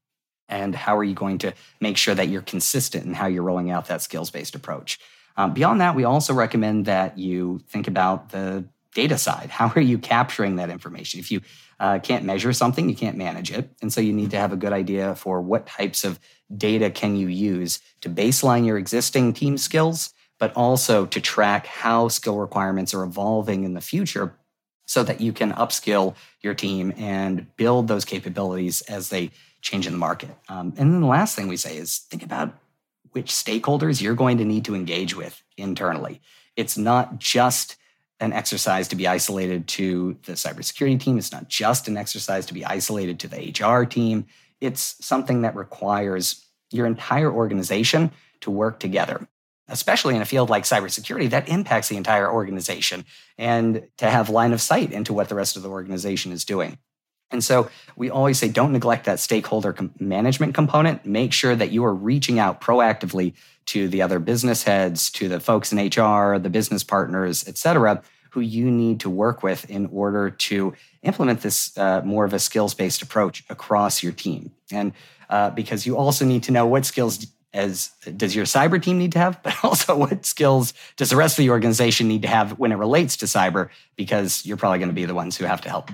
And 0.50 0.76
how 0.76 0.98
are 0.98 1.04
you 1.04 1.16
going 1.16 1.38
to 1.40 1.54
make 1.80 1.98
sure 1.98 2.14
that 2.14 2.28
you're 2.28 2.42
consistent 2.42 3.06
in 3.06 3.14
how 3.14 3.28
you're 3.28 3.44
rolling 3.44 3.72
out 3.72 3.88
that 3.88 4.02
skills 4.02 4.30
based 4.30 4.56
approach? 4.56 5.00
Um, 5.38 5.54
beyond 5.54 5.82
that, 5.82 5.96
we 5.96 6.04
also 6.04 6.34
recommend 6.34 6.86
that 6.86 7.18
you 7.18 7.62
think 7.68 7.88
about 7.88 8.30
the 8.30 8.66
data 8.94 9.18
side. 9.18 9.50
How 9.50 9.72
are 9.76 9.82
you 9.82 9.98
capturing 9.98 10.58
that 10.58 10.70
information? 10.70 11.20
If 11.20 11.32
you 11.32 11.42
uh, 11.80 12.00
can't 12.00 12.24
measure 12.24 12.54
something, 12.54 12.88
you 12.88 12.96
can't 12.96 13.18
manage 13.18 13.52
it. 13.52 13.72
And 13.82 13.92
so 13.92 14.02
you 14.02 14.14
need 14.14 14.32
to 14.32 14.38
have 14.38 14.54
a 14.54 14.58
good 14.58 14.74
idea 14.74 15.16
for 15.16 15.42
what 15.42 15.66
types 15.66 16.04
of 16.04 16.20
data 16.56 16.92
can 16.92 17.16
you 17.16 17.28
use 17.28 17.80
to 18.02 18.10
baseline 18.10 18.66
your 18.66 18.78
existing 18.78 19.34
team 19.34 19.58
skills, 19.58 20.13
but 20.40 20.54
also 20.56 21.06
to 21.06 21.22
track 21.22 21.66
how 21.68 22.08
skill 22.08 22.38
requirements 22.38 22.94
are 22.94 23.04
evolving 23.04 23.64
in 23.64 23.74
the 23.74 23.82
future 23.82 24.36
so 24.86 25.04
that 25.04 25.22
you 25.22 25.32
can 25.32 25.54
upskill 25.54 26.16
your 26.42 26.54
team 26.54 26.94
and 26.98 27.56
build 27.56 27.88
those 27.88 28.06
capabilities 28.06 28.82
as 28.82 29.10
they 29.10 29.32
change 29.62 29.88
in 29.88 29.94
the 29.94 30.00
market. 30.00 30.30
Um, 30.50 30.74
and 30.78 30.94
then 30.94 31.02
the 31.02 31.08
last 31.08 31.36
thing 31.36 31.48
we 31.48 31.58
say 31.58 31.78
is 31.78 32.00
think 32.10 32.24
about 32.24 32.54
which 33.12 33.32
stakeholders 33.32 34.02
you're 34.02 34.16
going 34.16 34.38
to 34.40 34.46
need 34.46 34.66
to 34.66 34.76
engage 34.76 35.16
with 35.16 35.42
internally. 35.58 36.22
It's 36.56 36.78
not 36.78 37.20
just 37.20 37.78
an 38.20 38.34
exercise 38.34 38.88
to 38.90 38.96
be 38.96 39.08
isolated 39.08 39.68
to 39.68 40.18
the 40.24 40.34
cybersecurity 40.34 41.00
team. 41.00 41.18
It's 41.18 41.32
not 41.32 41.48
just 41.48 41.88
an 41.88 41.98
exercise 41.98 42.46
to 42.48 42.54
be 42.54 42.66
isolated 42.66 43.20
to 43.20 43.28
the 43.28 43.54
HR 43.58 43.86
team. 43.86 44.26
It's 44.62 44.96
something 45.06 45.42
that 45.42 45.56
requires 45.56 46.46
your 46.72 46.86
entire 46.86 47.32
organization 47.32 48.12
to 48.42 48.52
work 48.52 48.80
together, 48.80 49.28
especially 49.68 50.16
in 50.16 50.22
a 50.22 50.26
field 50.26 50.50
like 50.50 50.64
cybersecurity 50.64 51.30
that 51.30 51.48
impacts 51.48 51.90
the 51.90 51.98
entire 51.98 52.32
organization 52.32 53.06
and 53.38 53.88
to 53.98 54.10
have 54.10 54.30
line 54.30 54.54
of 54.54 54.62
sight 54.62 54.92
into 54.92 55.14
what 55.14 55.30
the 55.30 55.36
rest 55.36 55.56
of 55.56 55.64
the 55.64 55.70
organization 55.70 56.32
is 56.32 56.44
doing. 56.44 56.78
And 57.32 57.44
so 57.44 57.70
we 57.96 58.10
always 58.10 58.38
say 58.38 58.48
don't 58.48 58.72
neglect 58.72 59.06
that 59.06 59.20
stakeholder 59.20 59.74
com- 59.74 59.94
management 60.00 60.54
component. 60.54 61.06
Make 61.06 61.34
sure 61.34 61.56
that 61.56 61.72
you 61.72 61.84
are 61.84 61.94
reaching 61.94 62.40
out 62.40 62.62
proactively 62.62 63.34
to 63.68 63.88
the 63.88 64.02
other 64.02 64.20
business 64.20 64.64
heads, 64.64 65.10
to 65.12 65.28
the 65.28 65.40
folks 65.40 65.72
in 65.72 65.80
HR, 65.80 66.38
the 66.38 66.50
business 66.50 66.84
partners, 66.84 67.48
et 67.48 67.58
cetera, 67.58 68.04
who 68.32 68.42
you 68.42 68.70
need 68.70 69.00
to 69.00 69.10
work 69.10 69.42
with 69.42 69.70
in 69.70 69.88
order 69.88 70.30
to 70.30 70.74
implement 71.02 71.42
this 71.42 71.76
uh, 71.78 72.02
more 72.04 72.26
of 72.26 72.34
a 72.34 72.40
skills 72.40 72.74
based 72.74 73.02
approach 73.02 73.44
across 73.50 74.04
your 74.04 74.12
team. 74.12 74.52
And 74.72 74.94
uh, 75.30 75.50
because 75.52 75.86
you 75.86 75.98
also 75.98 76.26
need 76.26 76.44
to 76.44 76.52
know 76.52 76.68
what 76.68 76.86
skills 76.86 77.26
as 77.54 77.92
does 78.18 78.36
your 78.36 78.46
cyber 78.46 78.82
team 78.82 78.98
need 78.98 79.12
to 79.14 79.20
have, 79.20 79.42
but 79.44 79.56
also 79.64 79.96
what 79.96 80.26
skills 80.26 80.74
does 80.98 81.10
the 81.10 81.16
rest 81.16 81.38
of 81.38 81.44
the 81.44 81.50
organization 81.50 82.08
need 82.08 82.22
to 82.24 82.28
have 82.28 82.58
when 82.60 82.72
it 82.72 82.76
relates 82.76 83.18
to 83.18 83.26
cyber, 83.26 83.70
because 83.96 84.46
you're 84.46 84.58
probably 84.58 84.80
going 84.80 84.90
to 84.90 84.96
be 84.96 85.06
the 85.06 85.14
ones 85.14 85.38
who 85.38 85.46
have 85.46 85.62
to 85.62 85.70
help 85.70 85.92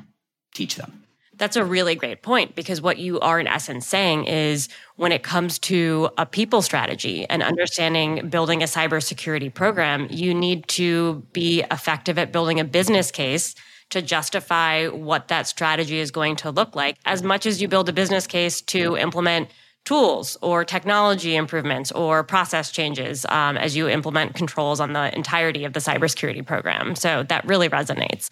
teach 0.53 0.75
them. 0.75 1.03
That's 1.39 1.55
a 1.55 1.63
really 1.63 1.95
great 1.95 2.21
point 2.21 2.53
because 2.53 2.81
what 2.81 2.97
you 2.97 3.17
are 3.21 3.39
in 3.39 3.47
essence 3.47 3.87
saying 3.87 4.25
is 4.25 4.67
when 4.97 5.13
it 5.13 5.23
comes 5.23 5.57
to 5.59 6.09
a 6.17 6.25
people 6.25 6.61
strategy 6.61 7.25
and 7.29 7.41
understanding 7.41 8.27
building 8.27 8.61
a 8.61 8.65
cybersecurity 8.65 9.53
program, 9.53 10.07
you 10.09 10.33
need 10.33 10.67
to 10.67 11.23
be 11.31 11.63
effective 11.71 12.17
at 12.17 12.33
building 12.33 12.59
a 12.59 12.65
business 12.65 13.09
case 13.09 13.55
to 13.91 14.01
justify 14.01 14.87
what 14.87 15.29
that 15.29 15.47
strategy 15.47 15.99
is 15.99 16.11
going 16.11 16.35
to 16.35 16.51
look 16.51 16.75
like 16.75 16.97
as 17.05 17.23
much 17.23 17.45
as 17.45 17.61
you 17.61 17.69
build 17.69 17.87
a 17.87 17.93
business 17.93 18.27
case 18.27 18.61
to 18.61 18.97
implement 18.97 19.49
tools 19.89 20.37
or 20.41 20.63
technology 20.63 21.35
improvements 21.35 21.91
or 21.93 22.23
process 22.23 22.71
changes 22.71 23.25
um, 23.29 23.57
as 23.57 23.75
you 23.75 23.89
implement 23.89 24.35
controls 24.35 24.79
on 24.79 24.93
the 24.93 25.05
entirety 25.15 25.65
of 25.65 25.73
the 25.73 25.79
cybersecurity 25.79 26.45
program. 26.45 26.95
So 26.95 27.23
that 27.23 27.45
really 27.45 27.69
resonates. 27.69 28.29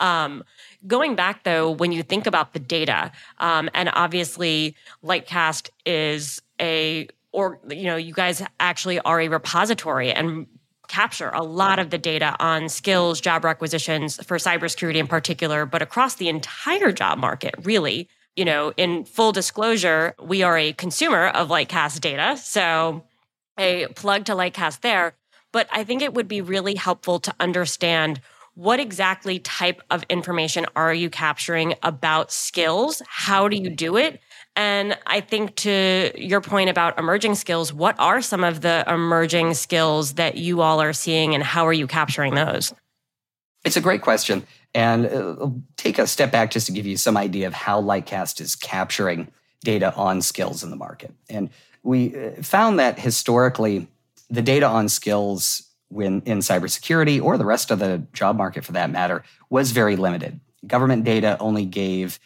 Um, 0.00 0.44
Going 0.86 1.14
back 1.14 1.44
though, 1.44 1.70
when 1.70 1.92
you 1.92 2.02
think 2.02 2.26
about 2.26 2.54
the 2.54 2.58
data, 2.58 3.12
um, 3.38 3.70
and 3.72 3.88
obviously 3.92 4.74
Lightcast 5.04 5.70
is 5.86 6.42
a 6.60 7.08
or 7.30 7.60
you 7.70 7.84
know 7.84 7.96
you 7.96 8.12
guys 8.12 8.42
actually 8.58 8.98
are 9.00 9.20
a 9.20 9.28
repository 9.28 10.12
and 10.12 10.46
capture 10.88 11.30
a 11.30 11.42
lot 11.42 11.78
of 11.78 11.90
the 11.90 11.98
data 11.98 12.34
on 12.40 12.68
skills, 12.68 13.20
job 13.20 13.44
requisitions 13.44 14.22
for 14.26 14.38
cybersecurity 14.38 14.96
in 14.96 15.06
particular, 15.06 15.64
but 15.64 15.82
across 15.82 16.16
the 16.16 16.28
entire 16.28 16.90
job 16.90 17.18
market, 17.18 17.54
really. 17.62 18.08
You 18.36 18.44
know, 18.46 18.72
in 18.76 19.04
full 19.04 19.32
disclosure, 19.32 20.14
we 20.22 20.42
are 20.42 20.56
a 20.56 20.72
consumer 20.72 21.28
of 21.28 21.48
Lightcast 21.48 22.00
data. 22.00 22.36
So 22.38 23.04
a 23.58 23.86
plug 23.88 24.24
to 24.26 24.32
Lightcast 24.32 24.80
there. 24.80 25.14
But 25.52 25.68
I 25.70 25.84
think 25.84 26.00
it 26.00 26.14
would 26.14 26.28
be 26.28 26.40
really 26.40 26.74
helpful 26.74 27.20
to 27.20 27.34
understand 27.38 28.20
what 28.54 28.80
exactly 28.80 29.38
type 29.38 29.80
of 29.90 30.04
information 30.08 30.66
are 30.76 30.92
you 30.92 31.08
capturing 31.08 31.74
about 31.82 32.30
skills? 32.30 33.00
How 33.06 33.48
do 33.48 33.56
you 33.56 33.70
do 33.70 33.96
it? 33.96 34.20
And 34.56 34.98
I 35.06 35.20
think 35.20 35.56
to 35.56 36.12
your 36.14 36.42
point 36.42 36.68
about 36.68 36.98
emerging 36.98 37.36
skills, 37.36 37.72
what 37.72 37.96
are 37.98 38.20
some 38.20 38.44
of 38.44 38.60
the 38.60 38.84
emerging 38.86 39.54
skills 39.54 40.14
that 40.14 40.36
you 40.36 40.60
all 40.60 40.82
are 40.82 40.92
seeing 40.92 41.34
and 41.34 41.42
how 41.42 41.66
are 41.66 41.72
you 41.72 41.86
capturing 41.86 42.34
those? 42.34 42.74
It's 43.64 43.76
a 43.76 43.80
great 43.80 44.02
question. 44.02 44.44
And 44.74 45.06
uh, 45.06 45.50
take 45.76 45.98
a 45.98 46.06
step 46.06 46.32
back 46.32 46.50
just 46.50 46.66
to 46.66 46.72
give 46.72 46.86
you 46.86 46.96
some 46.96 47.16
idea 47.16 47.46
of 47.46 47.52
how 47.52 47.80
Lightcast 47.80 48.40
is 48.40 48.56
capturing 48.56 49.30
data 49.62 49.94
on 49.94 50.22
skills 50.22 50.64
in 50.64 50.70
the 50.70 50.76
market. 50.76 51.12
And 51.28 51.50
we 51.82 52.16
uh, 52.16 52.42
found 52.42 52.78
that 52.78 52.98
historically, 52.98 53.86
the 54.30 54.42
data 54.42 54.66
on 54.66 54.88
skills 54.88 55.68
when 55.88 56.22
in 56.24 56.38
cybersecurity 56.38 57.22
or 57.22 57.36
the 57.36 57.44
rest 57.44 57.70
of 57.70 57.78
the 57.78 58.02
job 58.14 58.36
market 58.36 58.64
for 58.64 58.72
that 58.72 58.90
matter 58.90 59.22
was 59.50 59.72
very 59.72 59.94
limited. 59.96 60.40
Government 60.66 61.04
data 61.04 61.36
only 61.38 61.66
gave 61.66 62.18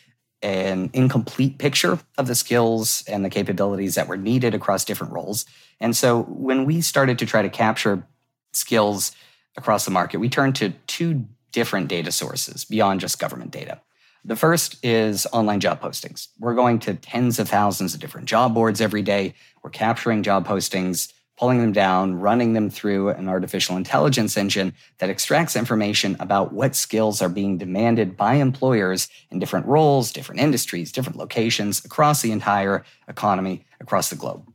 an 0.42 0.90
incomplete 0.92 1.58
picture 1.58 1.98
of 2.16 2.26
the 2.28 2.34
skills 2.34 3.02
and 3.08 3.24
the 3.24 3.30
capabilities 3.30 3.96
that 3.96 4.06
were 4.06 4.16
needed 4.16 4.54
across 4.54 4.84
different 4.84 5.12
roles. 5.12 5.46
And 5.80 5.96
so 5.96 6.22
when 6.22 6.64
we 6.64 6.80
started 6.80 7.18
to 7.18 7.26
try 7.26 7.42
to 7.42 7.48
capture 7.48 8.06
skills 8.52 9.12
across 9.56 9.84
the 9.84 9.90
market, 9.90 10.18
we 10.18 10.28
turned 10.28 10.56
to 10.56 10.70
two 10.86 11.26
different 11.52 11.88
data 11.88 12.12
sources 12.12 12.64
beyond 12.64 13.00
just 13.00 13.18
government 13.18 13.50
data. 13.50 13.80
The 14.24 14.36
first 14.36 14.84
is 14.84 15.26
online 15.32 15.60
job 15.60 15.80
postings. 15.80 16.28
We're 16.38 16.54
going 16.54 16.80
to 16.80 16.94
tens 16.94 17.38
of 17.38 17.48
thousands 17.48 17.94
of 17.94 18.00
different 18.00 18.28
job 18.28 18.54
boards 18.54 18.80
every 18.80 19.02
day. 19.02 19.34
We're 19.62 19.70
capturing 19.70 20.22
job 20.22 20.46
postings 20.46 21.12
pulling 21.36 21.60
them 21.60 21.72
down, 21.72 22.14
running 22.14 22.54
them 22.54 22.70
through 22.70 23.10
an 23.10 23.28
artificial 23.28 23.76
intelligence 23.76 24.36
engine 24.36 24.72
that 24.98 25.10
extracts 25.10 25.54
information 25.54 26.16
about 26.18 26.52
what 26.52 26.74
skills 26.74 27.20
are 27.20 27.28
being 27.28 27.58
demanded 27.58 28.16
by 28.16 28.34
employers 28.34 29.08
in 29.30 29.38
different 29.38 29.66
roles, 29.66 30.12
different 30.12 30.40
industries, 30.40 30.92
different 30.92 31.18
locations 31.18 31.84
across 31.84 32.22
the 32.22 32.32
entire 32.32 32.84
economy, 33.08 33.64
across 33.80 34.08
the 34.08 34.16
globe. 34.16 34.50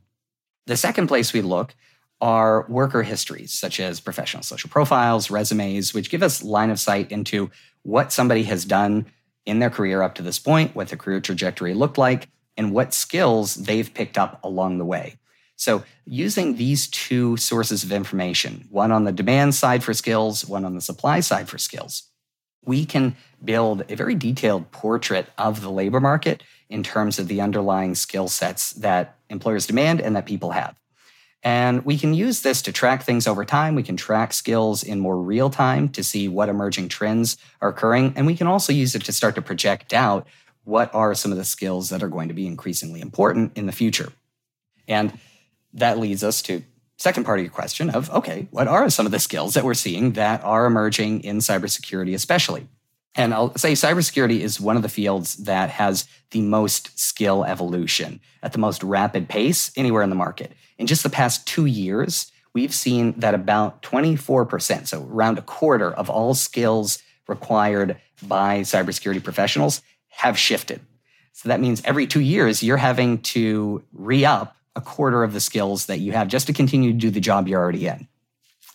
The 0.66 0.76
second 0.76 1.06
place 1.06 1.32
we 1.32 1.42
look 1.42 1.74
are 2.22 2.64
worker 2.68 3.02
histories, 3.02 3.52
such 3.52 3.80
as 3.80 4.00
professional 4.00 4.44
social 4.44 4.70
profiles, 4.70 5.28
resumes, 5.30 5.92
which 5.92 6.08
give 6.08 6.22
us 6.22 6.42
line 6.42 6.70
of 6.70 6.78
sight 6.78 7.10
into 7.10 7.50
what 7.82 8.12
somebody 8.12 8.44
has 8.44 8.64
done 8.64 9.04
in 9.44 9.58
their 9.58 9.70
career 9.70 10.02
up 10.02 10.14
to 10.14 10.22
this 10.22 10.38
point, 10.38 10.74
what 10.76 10.88
their 10.88 10.96
career 10.96 11.20
trajectory 11.20 11.74
looked 11.74 11.98
like, 11.98 12.28
and 12.56 12.72
what 12.72 12.94
skills 12.94 13.56
they've 13.56 13.92
picked 13.92 14.16
up 14.16 14.38
along 14.44 14.78
the 14.78 14.84
way. 14.84 15.16
So, 15.56 15.82
using 16.06 16.56
these 16.56 16.86
two 16.86 17.36
sources 17.36 17.82
of 17.82 17.90
information, 17.90 18.66
one 18.70 18.92
on 18.92 19.04
the 19.04 19.12
demand 19.12 19.56
side 19.56 19.82
for 19.82 19.92
skills, 19.92 20.46
one 20.46 20.64
on 20.64 20.74
the 20.74 20.80
supply 20.80 21.20
side 21.20 21.48
for 21.48 21.58
skills, 21.58 22.04
we 22.64 22.86
can 22.86 23.16
build 23.44 23.84
a 23.88 23.96
very 23.96 24.14
detailed 24.14 24.70
portrait 24.70 25.26
of 25.38 25.60
the 25.60 25.70
labor 25.70 26.00
market 26.00 26.44
in 26.70 26.84
terms 26.84 27.18
of 27.18 27.26
the 27.26 27.40
underlying 27.40 27.96
skill 27.96 28.28
sets 28.28 28.72
that 28.74 29.16
employers 29.28 29.66
demand 29.66 30.00
and 30.00 30.14
that 30.14 30.26
people 30.26 30.52
have. 30.52 30.76
And 31.42 31.84
we 31.84 31.98
can 31.98 32.14
use 32.14 32.42
this 32.42 32.62
to 32.62 32.72
track 32.72 33.02
things 33.02 33.26
over 33.26 33.44
time. 33.44 33.74
We 33.74 33.82
can 33.82 33.96
track 33.96 34.32
skills 34.32 34.82
in 34.82 35.00
more 35.00 35.20
real 35.20 35.50
time 35.50 35.88
to 35.90 36.04
see 36.04 36.28
what 36.28 36.48
emerging 36.48 36.88
trends 36.88 37.36
are 37.60 37.70
occurring. 37.70 38.12
And 38.14 38.26
we 38.26 38.36
can 38.36 38.46
also 38.46 38.72
use 38.72 38.94
it 38.94 39.04
to 39.04 39.12
start 39.12 39.34
to 39.34 39.42
project 39.42 39.92
out 39.92 40.26
what 40.64 40.94
are 40.94 41.14
some 41.14 41.32
of 41.32 41.38
the 41.38 41.44
skills 41.44 41.90
that 41.90 42.02
are 42.02 42.08
going 42.08 42.28
to 42.28 42.34
be 42.34 42.46
increasingly 42.46 43.00
important 43.00 43.56
in 43.56 43.66
the 43.66 43.72
future. 43.72 44.12
And 44.86 45.18
that 45.74 45.98
leads 45.98 46.22
us 46.22 46.42
to 46.42 46.62
second 46.98 47.24
part 47.24 47.40
of 47.40 47.44
your 47.44 47.52
question 47.52 47.90
of 47.90 48.08
okay, 48.10 48.46
what 48.50 48.68
are 48.68 48.88
some 48.88 49.06
of 49.06 49.12
the 49.12 49.18
skills 49.18 49.54
that 49.54 49.64
we're 49.64 49.74
seeing 49.74 50.12
that 50.12 50.44
are 50.44 50.66
emerging 50.66 51.24
in 51.24 51.38
cybersecurity, 51.38 52.14
especially? 52.14 52.68
And 53.14 53.34
I'll 53.34 53.54
say 53.56 53.72
cybersecurity 53.72 54.40
is 54.40 54.60
one 54.60 54.76
of 54.76 54.82
the 54.82 54.88
fields 54.88 55.34
that 55.36 55.70
has 55.70 56.08
the 56.30 56.40
most 56.40 56.98
skill 56.98 57.44
evolution 57.44 58.20
at 58.42 58.52
the 58.52 58.58
most 58.58 58.82
rapid 58.82 59.28
pace 59.28 59.70
anywhere 59.76 60.02
in 60.02 60.10
the 60.10 60.16
market. 60.16 60.52
In 60.78 60.86
just 60.86 61.02
the 61.02 61.10
past 61.10 61.46
two 61.46 61.66
years, 61.66 62.32
we've 62.54 62.74
seen 62.74 63.12
that 63.18 63.34
about 63.34 63.82
24%, 63.82 64.86
so 64.86 65.06
around 65.10 65.38
a 65.38 65.42
quarter 65.42 65.92
of 65.92 66.08
all 66.08 66.34
skills 66.34 67.02
required 67.28 67.98
by 68.22 68.60
cybersecurity 68.60 69.22
professionals 69.22 69.82
have 70.08 70.38
shifted. 70.38 70.80
So 71.32 71.48
that 71.48 71.60
means 71.60 71.82
every 71.84 72.06
two 72.06 72.20
years, 72.20 72.62
you're 72.62 72.76
having 72.76 73.18
to 73.18 73.82
re 73.92 74.24
up 74.24 74.56
a 74.74 74.80
quarter 74.80 75.22
of 75.22 75.32
the 75.32 75.40
skills 75.40 75.86
that 75.86 76.00
you 76.00 76.12
have 76.12 76.28
just 76.28 76.46
to 76.46 76.52
continue 76.52 76.92
to 76.92 76.98
do 76.98 77.10
the 77.10 77.20
job 77.20 77.46
you're 77.46 77.60
already 77.60 77.86
in. 77.86 78.08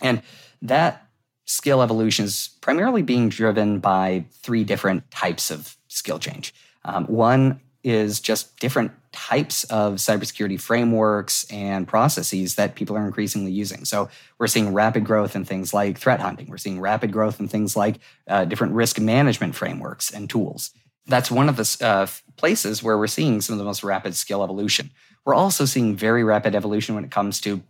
And 0.01 0.21
that 0.61 1.06
skill 1.47 1.81
evolution 1.81 2.25
is 2.25 2.51
primarily 2.61 3.01
being 3.01 3.29
driven 3.29 3.79
by 3.79 4.25
three 4.31 4.63
different 4.63 5.09
types 5.09 5.49
of 5.49 5.75
skill 5.87 6.19
change. 6.19 6.53
Um, 6.85 7.05
one 7.05 7.61
is 7.83 8.19
just 8.19 8.59
different 8.59 8.91
types 9.13 9.63
of 9.65 9.95
cybersecurity 9.95 10.59
frameworks 10.59 11.45
and 11.49 11.87
processes 11.87 12.55
that 12.55 12.75
people 12.75 12.97
are 12.97 13.05
increasingly 13.05 13.51
using. 13.51 13.85
So 13.85 14.09
we're 14.37 14.47
seeing 14.47 14.73
rapid 14.73 15.05
growth 15.05 15.35
in 15.35 15.45
things 15.45 15.73
like 15.73 15.97
threat 15.97 16.19
hunting. 16.19 16.47
We're 16.49 16.57
seeing 16.57 16.81
rapid 16.81 17.13
growth 17.13 17.39
in 17.39 17.47
things 17.47 17.77
like 17.77 17.99
uh, 18.27 18.43
different 18.45 18.73
risk 18.73 18.99
management 18.99 19.55
frameworks 19.55 20.11
and 20.11 20.29
tools. 20.29 20.71
That's 21.07 21.31
one 21.31 21.47
of 21.47 21.55
the 21.55 21.77
uh, 21.81 22.07
places 22.35 22.83
where 22.83 22.97
we're 22.97 23.07
seeing 23.07 23.39
some 23.39 23.53
of 23.53 23.59
the 23.59 23.65
most 23.65 23.83
rapid 23.83 24.15
skill 24.15 24.43
evolution. 24.43 24.91
We're 25.23 25.35
also 25.35 25.63
seeing 25.63 25.95
very 25.95 26.25
rapid 26.25 26.55
evolution 26.55 26.93
when 26.93 27.05
it 27.05 27.11
comes 27.11 27.39
to 27.41 27.61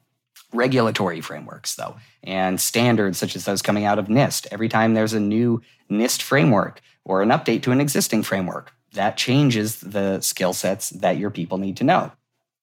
regulatory 0.54 1.22
frameworks, 1.22 1.75
though, 1.75 1.98
and 2.24 2.60
standards 2.60 3.18
such 3.18 3.36
as 3.36 3.46
those 3.46 3.62
coming 3.62 3.86
out 3.86 4.00
of 4.00 4.08
NIST. 4.08 4.48
Every 4.51 4.70
time 4.70 4.94
there's 4.94 5.13
a 5.13 5.20
new 5.20 5.62
NIST 5.89 6.22
framework 6.22 6.82
or 7.04 7.22
an 7.22 7.30
update 7.30 7.63
to 7.63 7.72
an 7.72 7.82
existing 7.82 8.24
framework, 8.24 8.72
that 8.94 9.18
changes 9.18 9.82
the 9.82 10.22
skill 10.22 10.54
sets 10.54 10.89
that 10.92 11.18
your 11.18 11.30
people 11.30 11.58
need 11.58 11.77
to 11.77 11.84
know. 11.84 12.12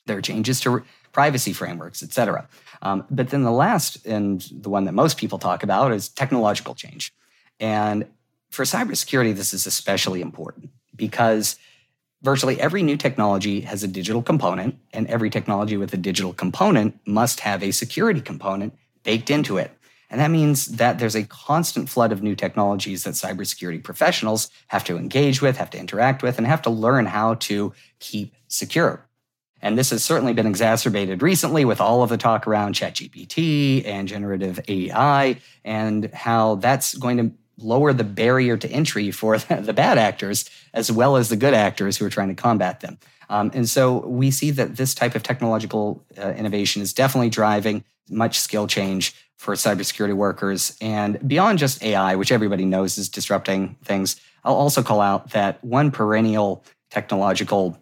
There 0.07 0.17
are 0.17 0.23
changes 0.23 0.61
to 0.61 0.83
privacy 1.12 1.53
frameworks, 1.53 2.03
et 2.03 2.12
cetera. 2.12 2.49
Um, 2.83 3.05
but 3.11 3.29
then 3.29 3.43
the 3.43 3.53
last, 3.53 4.05
and 4.05 4.41
the 4.50 4.71
one 4.71 4.85
that 4.85 4.93
most 4.93 5.17
people 5.17 5.38
talk 5.38 5.62
about, 5.62 5.93
is 5.93 6.09
technological 6.09 6.75
change. 6.75 7.12
And 7.61 8.07
for 8.50 8.64
cybersecurity, 8.64 9.35
this 9.35 9.55
is 9.55 9.67
especially 9.67 10.21
important 10.21 10.71
because 10.97 11.57
virtually 12.25 12.59
every 12.59 12.83
new 12.83 12.97
technology 12.97 13.61
has 13.61 13.83
a 13.83 13.88
digital 13.88 14.23
component, 14.23 14.78
and 14.95 15.07
every 15.09 15.28
technology 15.28 15.76
with 15.76 15.93
a 15.93 15.99
digital 15.99 16.33
component 16.33 16.99
must 17.07 17.40
have 17.40 17.62
a 17.62 17.71
security 17.71 18.21
component 18.21 18.75
baked 19.02 19.28
into 19.31 19.59
it. 19.59 19.71
And 20.09 20.21
that 20.21 20.31
means 20.31 20.66
that 20.66 20.99
there's 20.99 21.16
a 21.16 21.25
constant 21.25 21.88
flood 21.88 22.12
of 22.12 22.23
new 22.23 22.35
technologies 22.35 23.04
that 23.04 23.14
cybersecurity 23.14 23.83
professionals 23.83 24.49
have 24.69 24.85
to 24.85 24.97
engage 24.97 25.43
with, 25.43 25.59
have 25.59 25.71
to 25.71 25.78
interact 25.78 26.23
with, 26.23 26.38
and 26.38 26.47
have 26.47 26.62
to 26.62 26.71
learn 26.71 27.07
how 27.07 27.35
to 27.35 27.75
keep 27.99 28.35
secure. 28.49 29.07
And 29.61 29.78
this 29.78 29.90
has 29.90 30.04
certainly 30.04 30.33
been 30.33 30.47
exacerbated 30.47 31.23
recently 31.23 31.64
with 31.64 31.81
all 31.81 32.02
of 32.02 32.11
the 32.11 32.16
talk 32.16 32.47
around 32.47 32.75
ChatGPT 32.75 33.87
and 33.87 34.07
generative 34.09 34.61
AI 34.69 35.38
and 35.64 36.12
how 36.12 36.57
that's 36.57 36.95
going 36.95 37.16
to 37.16 37.33
lower 37.59 37.93
the 37.93 38.05
barrier 38.05 38.57
to 38.57 38.69
entry 38.69 39.11
for 39.11 39.39
the 39.39 39.73
bad 39.73 39.99
actors 39.99 40.49
as 40.73 40.91
well 40.91 41.17
as 41.17 41.29
the 41.29 41.37
good 41.37 41.55
actors 41.55 41.97
who 41.97 42.07
are 42.07 42.11
trying 42.11 42.29
to 42.29 42.35
combat 42.35 42.81
them. 42.81 42.99
Um, 43.29 43.51
and 43.55 43.69
so 43.69 44.07
we 44.07 44.31
see 44.31 44.51
that 44.53 44.77
this 44.77 44.95
type 44.95 45.15
of 45.15 45.23
technological 45.23 46.05
uh, 46.19 46.33
innovation 46.33 46.83
is 46.83 46.93
definitely 46.93 47.31
driving 47.31 47.85
much 48.11 48.39
skill 48.39 48.67
change 48.67 49.15
for 49.37 49.55
cybersecurity 49.55 50.15
workers. 50.15 50.77
And 50.81 51.27
beyond 51.27 51.59
just 51.59 51.83
AI, 51.83 52.17
which 52.17 52.33
everybody 52.33 52.64
knows 52.64 52.99
is 52.99 53.09
disrupting 53.09 53.77
things, 53.83 54.21
I'll 54.45 54.55
also 54.55 54.83
call 54.83 55.01
out 55.01 55.31
that 55.31 55.62
one 55.64 55.90
perennial 55.90 56.64
technological 56.90 57.79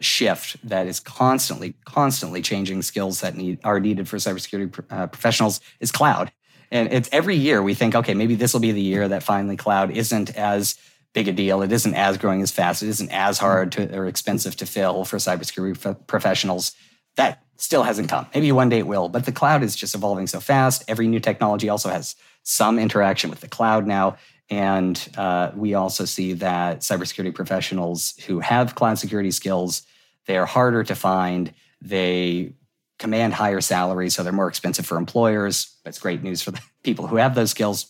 shift 0.00 0.56
that 0.66 0.86
is 0.86 1.00
constantly, 1.00 1.74
constantly 1.84 2.42
changing 2.42 2.82
skills 2.82 3.20
that 3.20 3.36
need, 3.36 3.58
are 3.64 3.80
needed 3.80 4.08
for 4.08 4.16
cybersecurity 4.16 4.84
uh, 4.90 5.06
professionals 5.06 5.60
is 5.80 5.92
cloud. 5.92 6.32
And 6.70 6.92
it's 6.92 7.08
every 7.12 7.36
year 7.36 7.62
we 7.62 7.74
think, 7.74 7.94
okay, 7.94 8.14
maybe 8.14 8.34
this 8.34 8.52
will 8.52 8.60
be 8.60 8.72
the 8.72 8.80
year 8.80 9.08
that 9.08 9.22
finally 9.22 9.56
cloud 9.56 9.90
isn't 9.90 10.36
as 10.36 10.76
big 11.12 11.28
a 11.28 11.32
deal. 11.32 11.62
It 11.62 11.72
isn't 11.72 11.94
as 11.94 12.18
growing 12.18 12.42
as 12.42 12.50
fast. 12.50 12.82
It 12.82 12.88
isn't 12.88 13.10
as 13.10 13.38
hard 13.38 13.72
to, 13.72 13.96
or 13.96 14.06
expensive 14.06 14.56
to 14.56 14.66
fill 14.66 15.04
for 15.04 15.16
cybersecurity 15.16 16.06
professionals. 16.06 16.72
That 17.16 17.42
still 17.56 17.84
hasn't 17.84 18.08
come. 18.08 18.26
Maybe 18.34 18.50
one 18.52 18.68
day 18.68 18.78
it 18.78 18.86
will, 18.86 19.08
but 19.08 19.24
the 19.24 19.32
cloud 19.32 19.62
is 19.62 19.76
just 19.76 19.94
evolving 19.94 20.26
so 20.26 20.40
fast. 20.40 20.84
Every 20.88 21.06
new 21.06 21.20
technology 21.20 21.68
also 21.68 21.88
has 21.88 22.16
some 22.42 22.78
interaction 22.78 23.30
with 23.30 23.40
the 23.40 23.48
cloud 23.48 23.86
now. 23.86 24.16
And 24.50 25.00
uh, 25.16 25.52
we 25.54 25.74
also 25.74 26.04
see 26.04 26.34
that 26.34 26.80
cybersecurity 26.80 27.34
professionals 27.34 28.14
who 28.26 28.40
have 28.40 28.74
cloud 28.74 28.98
security 28.98 29.30
skills, 29.30 29.82
they 30.26 30.36
are 30.36 30.46
harder 30.46 30.84
to 30.84 30.94
find. 30.94 31.54
They 31.80 32.54
command 32.98 33.34
higher 33.34 33.60
salaries, 33.60 34.14
so 34.14 34.22
they're 34.22 34.32
more 34.32 34.48
expensive 34.48 34.86
for 34.86 34.96
employers. 34.96 35.76
That's 35.84 35.98
great 35.98 36.22
news 36.22 36.42
for 36.42 36.50
the 36.52 36.60
people 36.82 37.06
who 37.06 37.16
have 37.16 37.34
those 37.34 37.50
skills. 37.50 37.86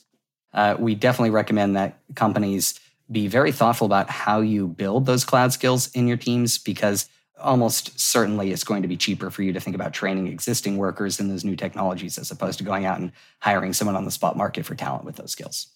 Uh, 0.53 0.77
we 0.79 0.95
definitely 0.95 1.31
recommend 1.31 1.77
that 1.77 1.99
companies 2.15 2.79
be 3.11 3.29
very 3.29 3.53
thoughtful 3.53 3.87
about 3.87 4.09
how 4.09 4.41
you 4.41 4.67
build 4.67 5.07
those 5.07 5.25
cloud 5.25 5.53
skills 5.53 5.91
in 5.93 6.09
your 6.09 6.17
teams 6.17 6.59
because 6.59 7.09
almost 7.39 7.99
certainly 7.99 8.53
it's 8.53 8.65
going 8.65 8.83
to 8.83 8.89
be 8.89 8.97
cheaper 8.97 9.31
for 9.31 9.43
you 9.43 9.53
to 9.53 9.61
think 9.61 9.75
about 9.75 9.93
training 9.93 10.29
existing 10.29 10.79
workers 10.79 11.21
in 11.21 11.29
those 11.29 11.45
new 11.45 11.57
technologies 11.57 12.17
as 12.17 12.31
opposed 12.31 12.59
to 12.59 12.65
going 12.65 12.87
out 12.87 12.99
and 12.99 13.13
hiring 13.41 13.73
someone 13.73 13.97
on 13.97 14.05
the 14.05 14.11
spot 14.11 14.37
market 14.37 14.65
for 14.65 14.75
talent 14.75 15.05
with 15.05 15.17
those 15.17 15.33
skills. 15.33 15.74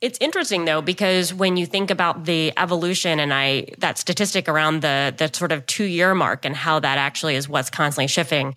It's 0.00 0.18
interesting 0.20 0.64
though 0.64 0.80
because 0.80 1.34
when 1.34 1.56
you 1.56 1.66
think 1.66 1.90
about 1.90 2.24
the 2.24 2.52
evolution 2.56 3.18
and 3.18 3.34
I 3.34 3.66
that 3.78 3.98
statistic 3.98 4.48
around 4.48 4.82
the 4.82 5.14
the 5.16 5.30
sort 5.32 5.52
of 5.52 5.66
2 5.66 5.84
year 5.84 6.14
mark 6.14 6.44
and 6.44 6.54
how 6.54 6.78
that 6.80 6.98
actually 6.98 7.34
is 7.34 7.48
what's 7.48 7.70
constantly 7.70 8.06
shifting 8.06 8.54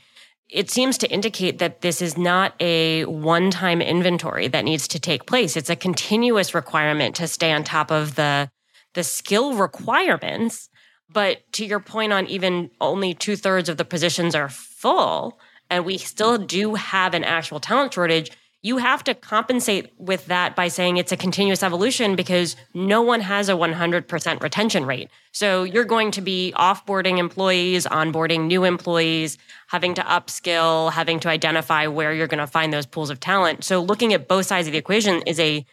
it 0.52 0.70
seems 0.70 0.98
to 0.98 1.10
indicate 1.10 1.60
that 1.60 1.82
this 1.82 2.02
is 2.02 2.18
not 2.18 2.54
a 2.60 3.06
one 3.06 3.50
time 3.52 3.82
inventory 3.82 4.50
that 4.50 4.66
needs 4.66 4.88
to 4.90 5.00
take 5.00 5.26
place. 5.26 5.56
It's 5.56 5.70
a 5.70 5.76
continuous 5.76 6.54
requirement 6.54 7.16
to 7.16 7.28
stay 7.28 7.54
on 7.54 7.64
top 7.64 7.90
of 7.90 8.16
the 8.16 8.50
the 8.94 9.04
skill 9.04 9.54
requirements. 9.54 10.70
But 11.10 11.40
to 11.54 11.66
your 11.66 11.80
point 11.80 12.14
on 12.14 12.28
even 12.28 12.70
only 12.80 13.14
two 13.14 13.36
thirds 13.36 13.70
of 13.70 13.78
the 13.78 13.86
positions 13.86 14.36
are 14.36 14.50
full, 14.50 15.40
and 15.70 15.86
we 15.86 15.98
still 15.98 16.38
do 16.38 16.76
have 16.76 17.14
an 17.14 17.24
actual 17.24 17.60
talent 17.60 17.94
shortage, 17.94 18.32
you 18.64 18.78
have 18.78 19.04
to 19.04 19.16
compensate 19.16 19.92
with 19.98 20.28
that 20.28 20.56
by 20.56 20.68
saying 20.68 20.98
it's 20.98 21.12
a 21.12 21.18
continuous 21.18 21.64
evolution 21.64 22.16
because 22.16 22.56
no 22.74 23.02
one 23.02 23.20
has 23.22 23.50
a 23.50 23.54
100% 23.54 24.42
retention 24.42 24.86
rate. 24.86 25.10
So 25.32 25.64
you're 25.64 25.86
going 25.86 26.12
to 26.12 26.22
be 26.22 26.54
offboarding 26.56 27.18
employees, 27.18 27.88
onboarding 27.88 28.46
new 28.46 28.64
employees, 28.64 29.40
having 29.68 29.96
to 29.96 30.02
upskill, 30.04 30.92
having 30.92 31.20
to 31.22 31.30
identify 31.30 31.88
where 31.88 32.14
you're 32.14 32.28
going 32.28 32.40
to 32.40 32.48
find 32.48 32.72
those 32.72 32.86
pools 32.86 33.10
of 33.10 33.20
talent. 33.20 33.64
So 33.64 33.82
looking 33.82 34.14
at 34.14 34.28
both 34.28 34.46
sides 34.46 34.68
of 34.68 34.74
the 34.74 34.80
equation 34.80 35.24
is 35.24 35.40
a 35.40 35.66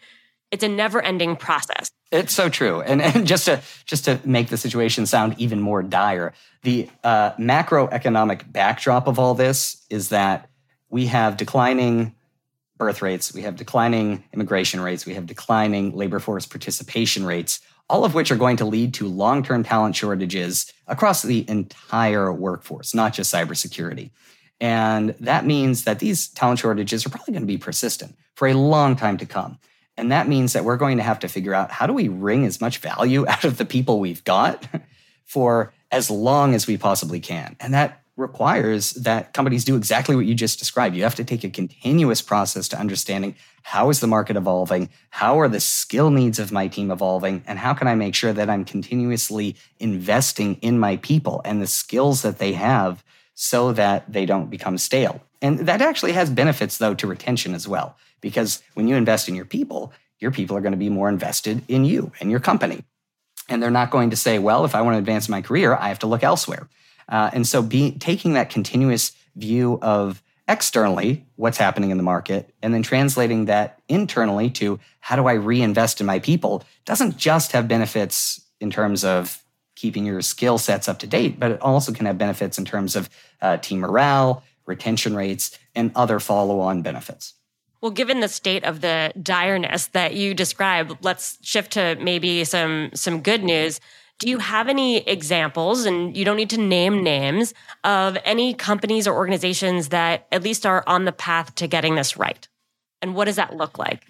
it's 0.51 0.63
a 0.63 0.67
never-ending 0.67 1.35
process. 1.35 1.91
It's 2.11 2.33
so 2.33 2.49
true, 2.49 2.81
and, 2.81 3.03
and 3.03 3.27
just 3.27 3.45
to 3.45 3.61
just 3.85 4.05
to 4.05 4.19
make 4.25 4.47
the 4.47 4.57
situation 4.57 5.05
sound 5.05 5.35
even 5.37 5.61
more 5.61 5.83
dire, 5.83 6.33
the 6.63 6.89
uh, 7.03 7.33
macroeconomic 7.33 8.51
backdrop 8.51 9.05
of 9.07 9.19
all 9.19 9.35
this 9.35 9.85
is 9.91 10.09
that 10.09 10.49
we 10.89 11.05
have 11.05 11.37
declining 11.37 12.15
birth 12.79 13.03
rates, 13.03 13.33
we 13.33 13.43
have 13.43 13.55
declining 13.55 14.23
immigration 14.33 14.81
rates, 14.81 15.05
we 15.05 15.13
have 15.13 15.27
declining 15.27 15.95
labor 15.95 16.17
force 16.17 16.47
participation 16.47 17.25
rates, 17.25 17.59
all 17.89 18.05
of 18.05 18.15
which 18.15 18.31
are 18.31 18.35
going 18.35 18.57
to 18.57 18.65
lead 18.65 18.95
to 18.95 19.07
long-term 19.07 19.63
talent 19.63 19.95
shortages 19.95 20.73
across 20.87 21.21
the 21.21 21.47
entire 21.47 22.33
workforce, 22.33 22.95
not 22.95 23.13
just 23.13 23.31
cybersecurity. 23.31 24.09
And 24.61 25.09
that 25.19 25.45
means 25.45 25.83
that 25.83 25.99
these 25.99 26.29
talent 26.29 26.59
shortages 26.59 27.05
are 27.05 27.09
probably 27.09 27.33
going 27.33 27.43
to 27.43 27.47
be 27.47 27.57
persistent 27.57 28.15
for 28.35 28.47
a 28.47 28.53
long 28.53 28.95
time 28.95 29.17
to 29.17 29.25
come. 29.25 29.59
And 29.97 30.11
that 30.11 30.29
means 30.29 30.53
that 30.53 30.63
we're 30.63 30.77
going 30.77 30.97
to 30.97 31.03
have 31.03 31.19
to 31.19 31.27
figure 31.27 31.53
out 31.53 31.71
how 31.71 31.85
do 31.85 31.93
we 31.93 32.07
wring 32.07 32.45
as 32.45 32.61
much 32.61 32.77
value 32.77 33.27
out 33.27 33.43
of 33.43 33.57
the 33.57 33.65
people 33.65 33.99
we've 33.99 34.23
got 34.23 34.65
for 35.25 35.73
as 35.91 36.09
long 36.09 36.55
as 36.55 36.65
we 36.65 36.77
possibly 36.77 37.19
can. 37.19 37.55
And 37.59 37.73
that 37.73 38.01
requires 38.19 38.91
that 38.91 39.33
companies 39.33 39.63
do 39.63 39.75
exactly 39.75 40.15
what 40.15 40.25
you 40.25 40.35
just 40.35 40.59
described. 40.59 40.95
You 40.95 41.03
have 41.03 41.15
to 41.15 41.23
take 41.23 41.43
a 41.43 41.49
continuous 41.49 42.21
process 42.21 42.67
to 42.69 42.79
understanding 42.79 43.35
how 43.63 43.89
is 43.89 43.99
the 43.99 44.07
market 44.07 44.35
evolving? 44.35 44.89
How 45.09 45.39
are 45.39 45.47
the 45.47 45.59
skill 45.59 46.11
needs 46.11 46.39
of 46.39 46.51
my 46.51 46.67
team 46.67 46.91
evolving? 46.91 47.43
And 47.47 47.57
how 47.57 47.73
can 47.73 47.87
I 47.87 47.95
make 47.95 48.15
sure 48.15 48.33
that 48.33 48.49
I'm 48.49 48.65
continuously 48.65 49.55
investing 49.79 50.55
in 50.55 50.79
my 50.79 50.97
people 50.97 51.41
and 51.45 51.61
the 51.61 51.67
skills 51.67 52.21
that 52.21 52.39
they 52.39 52.53
have 52.53 53.03
so 53.33 53.71
that 53.73 54.11
they 54.11 54.25
don't 54.25 54.49
become 54.49 54.77
stale? 54.77 55.21
And 55.41 55.59
that 55.59 55.81
actually 55.81 56.11
has 56.13 56.29
benefits, 56.29 56.77
though, 56.77 56.95
to 56.95 57.07
retention 57.07 57.53
as 57.53 57.67
well. 57.67 57.95
Because 58.21 58.61
when 58.73 58.87
you 58.87 58.95
invest 58.95 59.29
in 59.29 59.35
your 59.35 59.45
people, 59.45 59.93
your 60.19 60.31
people 60.31 60.57
are 60.57 60.61
going 60.61 60.73
to 60.73 60.77
be 60.77 60.89
more 60.89 61.09
invested 61.09 61.63
in 61.67 61.85
you 61.85 62.11
and 62.19 62.29
your 62.29 62.41
company. 62.41 62.83
And 63.47 63.63
they're 63.63 63.71
not 63.71 63.89
going 63.89 64.09
to 64.11 64.15
say, 64.15 64.37
well, 64.37 64.65
if 64.65 64.75
I 64.75 64.81
want 64.81 64.95
to 64.95 64.99
advance 64.99 65.29
my 65.29 65.41
career, 65.41 65.75
I 65.75 65.87
have 65.87 65.99
to 65.99 66.07
look 66.07 66.23
elsewhere. 66.23 66.67
Uh, 67.09 67.29
and 67.33 67.47
so 67.47 67.61
be, 67.61 67.91
taking 67.93 68.33
that 68.33 68.49
continuous 68.49 69.11
view 69.35 69.79
of 69.81 70.21
externally 70.47 71.25
what's 71.35 71.57
happening 71.57 71.91
in 71.91 71.97
the 71.97 72.03
market 72.03 72.53
and 72.63 72.73
then 72.73 72.81
translating 72.81 73.45
that 73.45 73.79
internally 73.87 74.49
to 74.49 74.79
how 74.99 75.15
do 75.15 75.27
I 75.27 75.33
reinvest 75.33 75.99
in 75.99 76.07
my 76.07 76.19
people 76.19 76.63
doesn't 76.85 77.17
just 77.17 77.51
have 77.51 77.67
benefits 77.67 78.41
in 78.59 78.71
terms 78.71 79.03
of 79.03 79.43
keeping 79.75 80.05
your 80.05 80.21
skill 80.21 80.57
sets 80.57 80.89
up 80.89 80.99
to 80.99 81.07
date, 81.07 81.39
but 81.39 81.51
it 81.51 81.61
also 81.61 81.93
can 81.93 82.05
have 82.05 82.17
benefits 82.17 82.57
in 82.57 82.65
terms 82.65 82.95
of 82.95 83.09
uh, 83.41 83.57
team 83.57 83.79
morale, 83.79 84.43
retention 84.65 85.15
rates, 85.15 85.57
and 85.75 85.91
other 85.95 86.19
follow 86.19 86.59
on 86.59 86.81
benefits. 86.81 87.35
Well, 87.79 87.91
given 87.91 88.19
the 88.19 88.27
state 88.27 88.65
of 88.65 88.81
the 88.81 89.13
direness 89.21 89.89
that 89.93 90.13
you 90.15 90.33
described, 90.33 90.97
let's 91.01 91.37
shift 91.41 91.71
to 91.73 91.95
maybe 92.01 92.43
some 92.43 92.89
some 92.93 93.21
good 93.21 93.41
news. 93.41 93.79
Do 94.19 94.29
you 94.29 94.37
have 94.37 94.67
any 94.67 94.97
examples, 94.97 95.85
and 95.85 96.15
you 96.15 96.25
don't 96.25 96.35
need 96.35 96.49
to 96.51 96.59
name 96.59 97.03
names, 97.03 97.53
of 97.83 98.17
any 98.25 98.53
companies 98.53 99.07
or 99.07 99.15
organizations 99.15 99.89
that 99.89 100.27
at 100.31 100.43
least 100.43 100.65
are 100.65 100.83
on 100.87 101.05
the 101.05 101.11
path 101.11 101.55
to 101.55 101.67
getting 101.67 101.95
this 101.95 102.17
right? 102.17 102.47
And 103.01 103.15
what 103.15 103.25
does 103.25 103.37
that 103.37 103.55
look 103.55 103.77
like? 103.77 104.05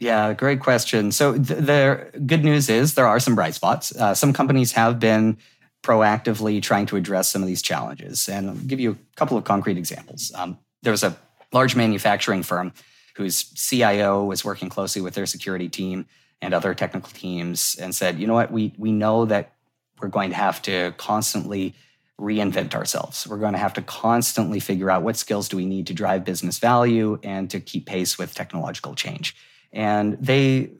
Yeah, 0.00 0.32
great 0.32 0.60
question. 0.60 1.12
So 1.12 1.34
th- 1.34 1.46
the 1.60 2.10
good 2.26 2.44
news 2.44 2.68
is 2.68 2.94
there 2.94 3.06
are 3.06 3.20
some 3.20 3.36
bright 3.36 3.54
spots. 3.54 3.94
Uh, 3.94 4.12
some 4.12 4.32
companies 4.32 4.72
have 4.72 4.98
been 4.98 5.38
proactively 5.84 6.60
trying 6.60 6.86
to 6.86 6.96
address 6.96 7.30
some 7.30 7.42
of 7.42 7.46
these 7.46 7.62
challenges, 7.62 8.28
and 8.28 8.50
I'll 8.50 8.56
give 8.56 8.80
you 8.80 8.92
a 8.92 9.16
couple 9.16 9.36
of 9.36 9.44
concrete 9.44 9.78
examples. 9.78 10.32
Um, 10.34 10.58
there 10.82 10.90
was 10.90 11.04
a 11.04 11.16
large 11.52 11.76
manufacturing 11.76 12.42
firm 12.42 12.72
whose 13.16 13.44
CIO 13.54 14.24
was 14.24 14.44
working 14.44 14.68
closely 14.68 15.00
with 15.00 15.14
their 15.14 15.26
security 15.26 15.68
team 15.68 16.06
and 16.44 16.52
other 16.52 16.74
technical 16.74 17.10
teams 17.10 17.76
and 17.80 17.94
said, 17.94 18.18
you 18.18 18.26
know 18.26 18.34
what, 18.34 18.52
we, 18.52 18.74
we 18.76 18.92
know 18.92 19.24
that 19.24 19.54
we're 20.00 20.08
going 20.08 20.28
to 20.28 20.36
have 20.36 20.60
to 20.62 20.92
constantly 20.98 21.74
reinvent 22.20 22.74
ourselves. 22.74 23.26
We're 23.26 23.38
going 23.38 23.54
to 23.54 23.58
have 23.58 23.72
to 23.74 23.82
constantly 23.82 24.60
figure 24.60 24.90
out 24.90 25.02
what 25.02 25.16
skills 25.16 25.48
do 25.48 25.56
we 25.56 25.64
need 25.64 25.86
to 25.86 25.94
drive 25.94 26.24
business 26.24 26.58
value 26.58 27.18
and 27.22 27.50
to 27.50 27.60
keep 27.60 27.86
pace 27.86 28.18
with 28.18 28.34
technological 28.34 28.94
change. 28.94 29.34
And 29.72 30.18
they 30.20 30.70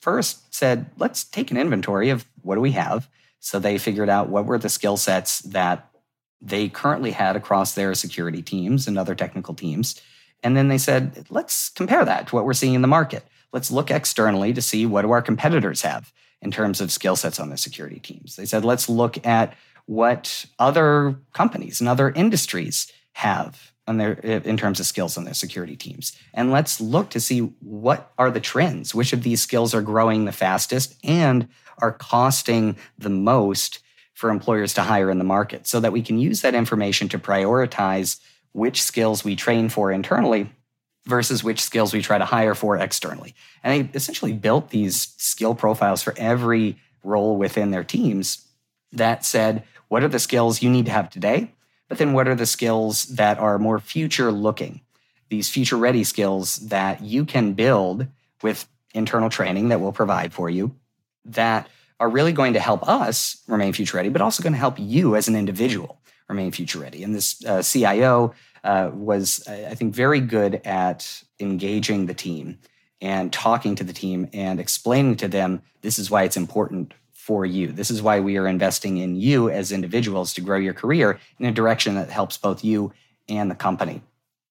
first 0.00 0.52
said, 0.54 0.90
let's 0.96 1.22
take 1.22 1.50
an 1.50 1.58
inventory 1.58 2.08
of 2.08 2.24
what 2.40 2.54
do 2.54 2.62
we 2.62 2.72
have. 2.72 3.08
So 3.40 3.58
they 3.58 3.76
figured 3.76 4.08
out 4.08 4.30
what 4.30 4.46
were 4.46 4.58
the 4.58 4.68
skill 4.68 4.96
sets 4.96 5.40
that 5.40 5.90
they 6.40 6.70
currently 6.70 7.10
had 7.10 7.36
across 7.36 7.74
their 7.74 7.94
security 7.94 8.40
teams 8.42 8.88
and 8.88 8.98
other 8.98 9.14
technical 9.14 9.52
teams. 9.52 10.00
And 10.42 10.56
then 10.56 10.68
they 10.68 10.78
said, 10.78 11.26
let's 11.28 11.68
compare 11.68 12.04
that 12.06 12.28
to 12.28 12.34
what 12.34 12.46
we're 12.46 12.54
seeing 12.54 12.74
in 12.74 12.80
the 12.80 12.88
market. 12.88 13.24
Let's 13.52 13.70
look 13.70 13.90
externally 13.90 14.52
to 14.52 14.62
see 14.62 14.86
what 14.86 15.02
do 15.02 15.10
our 15.10 15.22
competitors 15.22 15.82
have 15.82 16.12
in 16.42 16.50
terms 16.50 16.80
of 16.80 16.90
skill 16.90 17.16
sets 17.16 17.40
on 17.40 17.50
the 17.50 17.56
security 17.56 17.98
teams. 17.98 18.36
They 18.36 18.46
said, 18.46 18.64
let's 18.64 18.88
look 18.88 19.24
at 19.26 19.54
what 19.86 20.46
other 20.58 21.16
companies 21.32 21.80
and 21.80 21.88
other 21.88 22.10
industries 22.10 22.90
have 23.14 23.72
on 23.86 23.96
their, 23.96 24.12
in 24.12 24.56
terms 24.56 24.78
of 24.78 24.86
skills 24.86 25.18
on 25.18 25.24
their 25.24 25.34
security 25.34 25.76
teams. 25.76 26.16
And 26.32 26.52
let's 26.52 26.80
look 26.80 27.10
to 27.10 27.20
see 27.20 27.40
what 27.60 28.12
are 28.18 28.30
the 28.30 28.40
trends, 28.40 28.94
which 28.94 29.12
of 29.12 29.24
these 29.24 29.42
skills 29.42 29.74
are 29.74 29.82
growing 29.82 30.24
the 30.24 30.32
fastest 30.32 30.94
and 31.02 31.48
are 31.78 31.92
costing 31.92 32.76
the 32.98 33.10
most 33.10 33.80
for 34.14 34.30
employers 34.30 34.74
to 34.74 34.82
hire 34.82 35.10
in 35.10 35.18
the 35.18 35.24
market 35.24 35.66
so 35.66 35.80
that 35.80 35.92
we 35.92 36.02
can 36.02 36.18
use 36.18 36.42
that 36.42 36.54
information 36.54 37.08
to 37.08 37.18
prioritize 37.18 38.20
which 38.52 38.82
skills 38.82 39.24
we 39.24 39.34
train 39.34 39.68
for 39.68 39.90
internally 39.90 40.50
versus 41.06 41.42
which 41.42 41.62
skills 41.62 41.92
we 41.92 42.02
try 42.02 42.18
to 42.18 42.24
hire 42.24 42.54
for 42.54 42.76
externally. 42.76 43.34
And 43.62 43.90
they 43.90 43.90
essentially 43.96 44.32
built 44.32 44.70
these 44.70 45.14
skill 45.16 45.54
profiles 45.54 46.02
for 46.02 46.14
every 46.16 46.78
role 47.02 47.36
within 47.36 47.70
their 47.70 47.84
teams 47.84 48.46
that 48.92 49.24
said, 49.24 49.64
what 49.88 50.02
are 50.02 50.08
the 50.08 50.18
skills 50.18 50.62
you 50.62 50.70
need 50.70 50.86
to 50.86 50.92
have 50.92 51.10
today? 51.10 51.52
But 51.88 51.98
then 51.98 52.12
what 52.12 52.28
are 52.28 52.34
the 52.34 52.46
skills 52.46 53.06
that 53.06 53.38
are 53.38 53.58
more 53.58 53.80
future 53.80 54.30
looking? 54.30 54.80
These 55.28 55.48
future 55.48 55.76
ready 55.76 56.04
skills 56.04 56.56
that 56.68 57.02
you 57.02 57.24
can 57.24 57.54
build 57.54 58.06
with 58.42 58.68
internal 58.94 59.30
training 59.30 59.68
that 59.68 59.80
we'll 59.80 59.92
provide 59.92 60.32
for 60.32 60.50
you 60.50 60.74
that 61.24 61.68
are 61.98 62.08
really 62.08 62.32
going 62.32 62.54
to 62.54 62.60
help 62.60 62.88
us 62.88 63.42
remain 63.46 63.72
future 63.72 63.96
ready, 63.96 64.08
but 64.08 64.22
also 64.22 64.42
going 64.42 64.52
to 64.52 64.58
help 64.58 64.78
you 64.78 65.16
as 65.16 65.28
an 65.28 65.36
individual 65.36 66.00
remain 66.28 66.52
future 66.52 66.78
ready. 66.78 67.02
And 67.02 67.14
this 67.14 67.44
uh, 67.44 67.62
CIO 67.62 68.34
uh, 68.64 68.90
was, 68.92 69.46
I 69.48 69.74
think, 69.74 69.94
very 69.94 70.20
good 70.20 70.60
at 70.64 71.22
engaging 71.38 72.06
the 72.06 72.14
team 72.14 72.58
and 73.00 73.32
talking 73.32 73.74
to 73.76 73.84
the 73.84 73.92
team 73.92 74.28
and 74.32 74.60
explaining 74.60 75.16
to 75.16 75.28
them 75.28 75.62
this 75.82 75.98
is 75.98 76.10
why 76.10 76.24
it's 76.24 76.36
important 76.36 76.92
for 77.12 77.46
you. 77.46 77.68
This 77.72 77.90
is 77.90 78.02
why 78.02 78.20
we 78.20 78.36
are 78.36 78.46
investing 78.46 78.98
in 78.98 79.16
you 79.16 79.48
as 79.50 79.72
individuals 79.72 80.34
to 80.34 80.40
grow 80.40 80.58
your 80.58 80.74
career 80.74 81.18
in 81.38 81.46
a 81.46 81.52
direction 81.52 81.94
that 81.94 82.10
helps 82.10 82.36
both 82.36 82.64
you 82.64 82.92
and 83.28 83.50
the 83.50 83.54
company. 83.54 84.02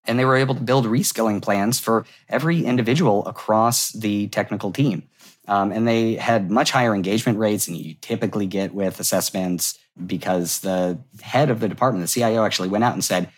And 0.05 0.17
they 0.17 0.25
were 0.25 0.37
able 0.37 0.55
to 0.55 0.61
build 0.61 0.85
reskilling 0.85 1.41
plans 1.41 1.79
for 1.79 2.05
every 2.29 2.63
individual 2.63 3.25
across 3.27 3.91
the 3.91 4.27
technical 4.29 4.71
team. 4.71 5.03
Um, 5.47 5.71
and 5.71 5.87
they 5.87 6.15
had 6.15 6.51
much 6.51 6.71
higher 6.71 6.93
engagement 6.93 7.37
rates 7.37 7.65
than 7.65 7.75
you 7.75 7.95
typically 8.01 8.47
get 8.47 8.73
with 8.73 8.99
assessments 8.99 9.77
because 10.05 10.59
the 10.59 10.99
head 11.21 11.49
of 11.49 11.59
the 11.59 11.67
department, 11.67 12.03
the 12.03 12.07
CIO, 12.07 12.45
actually 12.45 12.69
went 12.69 12.83
out 12.83 12.93
and 12.93 13.03
said, 13.03 13.29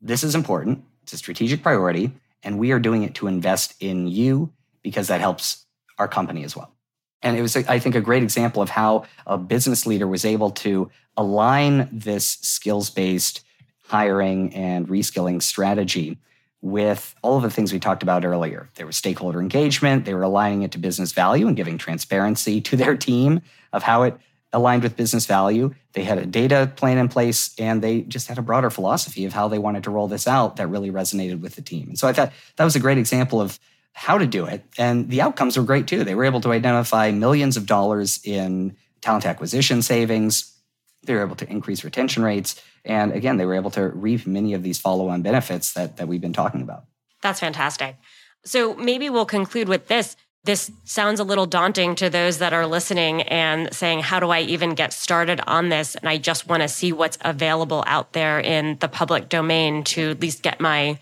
This 0.00 0.22
is 0.22 0.34
important. 0.34 0.84
It's 1.02 1.12
a 1.12 1.18
strategic 1.18 1.62
priority. 1.62 2.12
And 2.42 2.58
we 2.58 2.72
are 2.72 2.78
doing 2.78 3.02
it 3.02 3.14
to 3.16 3.26
invest 3.26 3.74
in 3.80 4.06
you 4.06 4.52
because 4.82 5.08
that 5.08 5.20
helps 5.20 5.64
our 5.98 6.08
company 6.08 6.44
as 6.44 6.54
well. 6.54 6.74
And 7.22 7.38
it 7.38 7.42
was, 7.42 7.56
I 7.56 7.78
think, 7.78 7.94
a 7.94 8.02
great 8.02 8.22
example 8.22 8.60
of 8.60 8.68
how 8.68 9.06
a 9.26 9.38
business 9.38 9.86
leader 9.86 10.06
was 10.06 10.26
able 10.26 10.50
to 10.50 10.90
align 11.16 11.88
this 11.90 12.26
skills 12.42 12.90
based 12.90 13.42
hiring 13.86 14.54
and 14.54 14.88
reskilling 14.88 15.42
strategy 15.42 16.18
with 16.60 17.14
all 17.22 17.36
of 17.36 17.42
the 17.42 17.50
things 17.50 17.72
we 17.72 17.78
talked 17.78 18.02
about 18.02 18.24
earlier. 18.24 18.70
There 18.74 18.86
was 18.86 18.96
stakeholder 18.96 19.40
engagement, 19.40 20.04
they 20.04 20.14
were 20.14 20.22
aligning 20.22 20.62
it 20.62 20.72
to 20.72 20.78
business 20.78 21.12
value 21.12 21.46
and 21.46 21.56
giving 21.56 21.76
transparency 21.76 22.60
to 22.62 22.76
their 22.76 22.96
team 22.96 23.40
of 23.72 23.82
how 23.82 24.02
it 24.02 24.16
aligned 24.54 24.82
with 24.82 24.96
business 24.96 25.26
value. 25.26 25.74
They 25.92 26.04
had 26.04 26.18
a 26.18 26.24
data 26.24 26.72
plan 26.76 26.96
in 26.96 27.08
place 27.08 27.54
and 27.58 27.82
they 27.82 28.02
just 28.02 28.28
had 28.28 28.38
a 28.38 28.42
broader 28.42 28.70
philosophy 28.70 29.26
of 29.26 29.32
how 29.32 29.48
they 29.48 29.58
wanted 29.58 29.84
to 29.84 29.90
roll 29.90 30.08
this 30.08 30.26
out 30.26 30.56
that 30.56 30.68
really 30.68 30.90
resonated 30.90 31.40
with 31.40 31.56
the 31.56 31.62
team. 31.62 31.88
And 31.88 31.98
so 31.98 32.08
I 32.08 32.12
thought 32.12 32.32
that 32.56 32.64
was 32.64 32.76
a 32.76 32.80
great 32.80 32.98
example 32.98 33.40
of 33.40 33.58
how 33.92 34.16
to 34.16 34.26
do 34.26 34.46
it. 34.46 34.64
And 34.78 35.10
the 35.10 35.20
outcomes 35.20 35.56
were 35.56 35.64
great 35.64 35.86
too. 35.86 36.04
They 36.04 36.14
were 36.14 36.24
able 36.24 36.40
to 36.40 36.52
identify 36.52 37.10
millions 37.10 37.56
of 37.56 37.66
dollars 37.66 38.20
in 38.24 38.76
talent 39.02 39.26
acquisition 39.26 39.82
savings. 39.82 40.56
They 41.02 41.14
were 41.14 41.22
able 41.22 41.36
to 41.36 41.50
increase 41.50 41.84
retention 41.84 42.22
rates 42.22 42.62
and 42.84 43.12
again, 43.12 43.36
they 43.38 43.46
were 43.46 43.54
able 43.54 43.70
to 43.72 43.88
reap 43.88 44.26
many 44.26 44.52
of 44.52 44.62
these 44.62 44.78
follow 44.78 45.08
on 45.08 45.22
benefits 45.22 45.72
that, 45.72 45.96
that 45.96 46.06
we've 46.06 46.20
been 46.20 46.32
talking 46.32 46.62
about. 46.62 46.84
That's 47.22 47.40
fantastic. 47.40 47.96
So 48.44 48.74
maybe 48.74 49.08
we'll 49.08 49.24
conclude 49.24 49.68
with 49.68 49.88
this. 49.88 50.16
This 50.44 50.70
sounds 50.84 51.20
a 51.20 51.24
little 51.24 51.46
daunting 51.46 51.94
to 51.96 52.10
those 52.10 52.36
that 52.38 52.52
are 52.52 52.66
listening 52.66 53.22
and 53.22 53.72
saying, 53.72 54.00
How 54.00 54.20
do 54.20 54.28
I 54.28 54.40
even 54.40 54.74
get 54.74 54.92
started 54.92 55.40
on 55.46 55.70
this? 55.70 55.94
And 55.94 56.06
I 56.06 56.18
just 56.18 56.46
want 56.46 56.62
to 56.62 56.68
see 56.68 56.92
what's 56.92 57.16
available 57.22 57.82
out 57.86 58.12
there 58.12 58.40
in 58.40 58.76
the 58.80 58.88
public 58.88 59.30
domain 59.30 59.84
to 59.84 60.10
at 60.10 60.20
least 60.20 60.42
get 60.42 60.60
my 60.60 60.98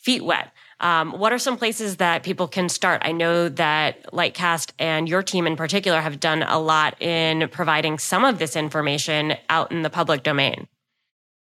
feet 0.00 0.24
wet. 0.24 0.52
Um, 0.80 1.18
what 1.18 1.32
are 1.32 1.40
some 1.40 1.56
places 1.56 1.96
that 1.96 2.22
people 2.22 2.46
can 2.46 2.68
start? 2.68 3.02
I 3.04 3.10
know 3.10 3.48
that 3.48 4.12
Lightcast 4.12 4.70
and 4.78 5.08
your 5.08 5.24
team 5.24 5.48
in 5.48 5.56
particular 5.56 6.00
have 6.00 6.20
done 6.20 6.44
a 6.44 6.60
lot 6.60 7.02
in 7.02 7.48
providing 7.48 7.98
some 7.98 8.24
of 8.24 8.38
this 8.38 8.54
information 8.54 9.34
out 9.50 9.72
in 9.72 9.82
the 9.82 9.90
public 9.90 10.22
domain. 10.22 10.68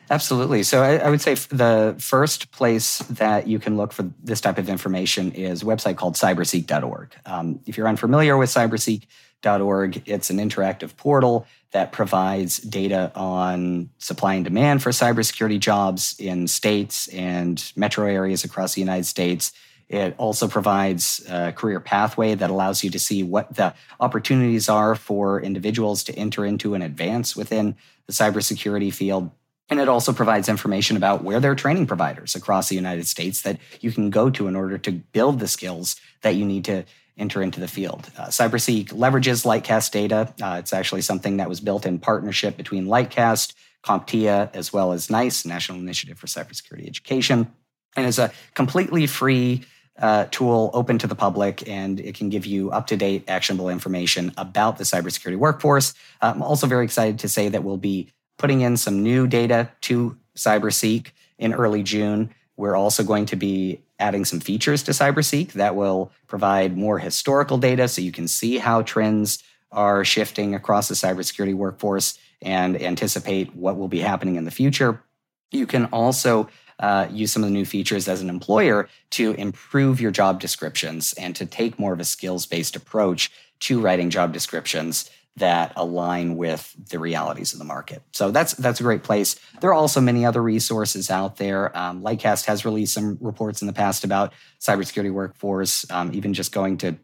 Absolutely. 0.09 0.63
So 0.63 0.81
I, 0.81 0.97
I, 0.97 1.09
would 1.09 1.21
say 1.21 1.33
the 1.35 1.95
first 1.99 2.51
place 2.51 2.99
that 3.09 3.47
you 3.47 3.59
can 3.59 3.75
look 3.75 3.91
for 3.91 4.09
this 4.23 4.39
type 4.39 4.57
of 4.57 4.69
information 4.69 5.33
is 5.33 5.63
a 5.63 5.65
website 5.65 5.97
called 5.97 6.15
cyberseek.org. 6.15 7.13
Um, 7.25 7.59
if 7.65 7.77
you're 7.77 7.87
unfamiliar 7.87 8.37
with 8.37 8.49
cyberseek.org, 8.49 10.03
it's 10.07 10.29
an 10.29 10.37
interactive 10.37 10.95
portal 10.95 11.45
that 11.71 11.91
provides 11.91 12.59
data 12.59 13.11
on 13.15 13.89
supply 13.97 14.35
and 14.35 14.45
demand 14.45 14.81
for 14.81 14.91
cybersecurity 14.91 15.59
jobs 15.59 16.15
in 16.19 16.47
states 16.47 17.09
and 17.09 17.71
metro 17.75 18.07
areas 18.07 18.45
across 18.45 18.75
the 18.75 18.81
United 18.81 19.05
States. 19.05 19.51
It 19.89 20.15
also 20.17 20.47
provides 20.47 21.25
a 21.29 21.51
career 21.51 21.79
pathway 21.79 22.35
that 22.35 22.49
allows 22.49 22.83
you 22.83 22.89
to 22.91 22.99
see 22.99 23.23
what 23.23 23.55
the 23.55 23.73
opportunities 23.99 24.69
are 24.69 24.95
for 24.95 25.41
individuals 25.41 26.03
to 26.05 26.15
enter 26.15 26.45
into 26.45 26.73
and 26.73 26.83
advance 26.83 27.35
within 27.35 27.75
the 28.05 28.13
cybersecurity 28.13 28.93
field. 28.93 29.31
And 29.69 29.79
it 29.79 29.89
also 29.89 30.13
provides 30.13 30.47
information 30.47 30.95
about 30.95 31.23
where 31.23 31.39
there 31.39 31.51
are 31.51 31.55
training 31.55 31.87
providers 31.87 32.35
across 32.35 32.69
the 32.69 32.75
United 32.75 33.07
States 33.07 33.41
that 33.41 33.59
you 33.81 33.91
can 33.91 34.09
go 34.09 34.29
to 34.29 34.47
in 34.47 34.55
order 34.55 34.77
to 34.77 34.91
build 34.91 35.39
the 35.39 35.47
skills 35.47 35.97
that 36.21 36.35
you 36.35 36.45
need 36.45 36.65
to 36.65 36.85
enter 37.17 37.41
into 37.41 37.59
the 37.59 37.67
field. 37.67 38.09
Uh, 38.17 38.27
CyberSeek 38.27 38.89
leverages 38.89 39.45
Lightcast 39.45 39.91
data. 39.91 40.33
Uh, 40.41 40.57
it's 40.59 40.71
actually 40.71 41.01
something 41.01 41.37
that 41.37 41.49
was 41.49 41.59
built 41.59 41.85
in 41.85 41.99
partnership 41.99 42.55
between 42.55 42.85
Lightcast, 42.85 43.53
CompTIA, 43.83 44.49
as 44.53 44.71
well 44.71 44.93
as 44.93 45.09
NICE, 45.09 45.45
National 45.45 45.79
Initiative 45.79 46.17
for 46.17 46.27
Cybersecurity 46.27 46.87
Education, 46.87 47.51
and 47.95 48.05
is 48.05 48.19
a 48.19 48.31
completely 48.53 49.07
free 49.07 49.65
uh, 49.99 50.25
tool 50.29 50.69
open 50.73 50.99
to 50.99 51.07
the 51.07 51.15
public, 51.15 51.67
and 51.67 51.99
it 51.99 52.15
can 52.15 52.29
give 52.29 52.45
you 52.45 52.69
up 52.71 52.87
to 52.87 52.95
date, 52.95 53.23
actionable 53.27 53.69
information 53.69 54.31
about 54.37 54.77
the 54.77 54.83
cybersecurity 54.83 55.37
workforce. 55.37 55.95
I'm 56.21 56.43
also 56.43 56.67
very 56.67 56.85
excited 56.85 57.19
to 57.19 57.29
say 57.29 57.49
that 57.49 57.63
we'll 57.63 57.77
be 57.77 58.11
putting 58.37 58.61
in 58.61 58.77
some 58.77 59.03
new 59.03 59.27
data 59.27 59.69
to 59.81 60.17
CyberSeek 60.35 61.11
in 61.37 61.53
early 61.53 61.83
June 61.83 62.33
We're 62.55 62.75
also 62.75 63.03
going 63.03 63.27
to 63.27 63.35
be 63.35 63.81
adding 63.99 64.25
some 64.25 64.39
features 64.39 64.83
to 64.83 64.91
CyberSeek 64.91 65.53
that 65.53 65.75
will 65.75 66.11
provide 66.27 66.77
more 66.77 66.99
historical 66.99 67.57
data 67.57 67.87
so 67.87 68.01
you 68.01 68.11
can 68.11 68.27
see 68.27 68.57
how 68.57 68.81
trends 68.81 69.43
are 69.71 70.03
shifting 70.03 70.55
across 70.55 70.87
the 70.87 70.95
cybersecurity 70.95 71.55
workforce 71.55 72.17
and 72.41 72.81
anticipate 72.81 73.55
what 73.55 73.77
will 73.77 73.87
be 73.87 73.99
happening 73.99 74.35
in 74.35 74.45
the 74.45 74.51
future. 74.51 75.03
You 75.51 75.65
can 75.65 75.85
also 75.85 76.49
uh, 76.79 77.07
use 77.11 77.31
some 77.31 77.43
of 77.43 77.49
the 77.49 77.53
new 77.53 77.65
features 77.65 78.07
as 78.07 78.21
an 78.21 78.29
employer 78.29 78.87
to 79.11 79.33
improve 79.33 79.99
your 79.99 80.11
job 80.11 80.39
descriptions 80.39 81.13
and 81.13 81.35
to 81.35 81.45
take 81.45 81.79
more 81.79 81.93
of 81.93 81.99
a 81.99 82.05
skills 82.05 82.45
based 82.45 82.75
approach 82.75 83.31
to 83.59 83.79
writing 83.79 84.09
job 84.09 84.31
descriptions 84.33 85.09
that 85.37 85.71
align 85.75 86.35
with 86.35 86.75
the 86.89 86.99
realities 86.99 87.53
of 87.53 87.59
the 87.59 87.65
market. 87.65 88.01
So 88.11 88.31
that's 88.31 88.53
that's 88.53 88.79
a 88.79 88.83
great 88.83 89.03
place. 89.03 89.39
There 89.61 89.69
are 89.69 89.73
also 89.73 90.01
many 90.01 90.25
other 90.25 90.41
resources 90.41 91.09
out 91.09 91.37
there. 91.37 91.75
Um, 91.77 92.01
Lightcast 92.01 92.45
has 92.45 92.65
released 92.65 92.93
some 92.93 93.17
reports 93.21 93.61
in 93.61 93.67
the 93.67 93.73
past 93.73 94.03
about 94.03 94.33
cybersecurity 94.59 95.13
workforce. 95.13 95.89
Um, 95.91 96.11
even 96.13 96.33
just 96.33 96.51
going 96.51 96.77
to 96.77 96.97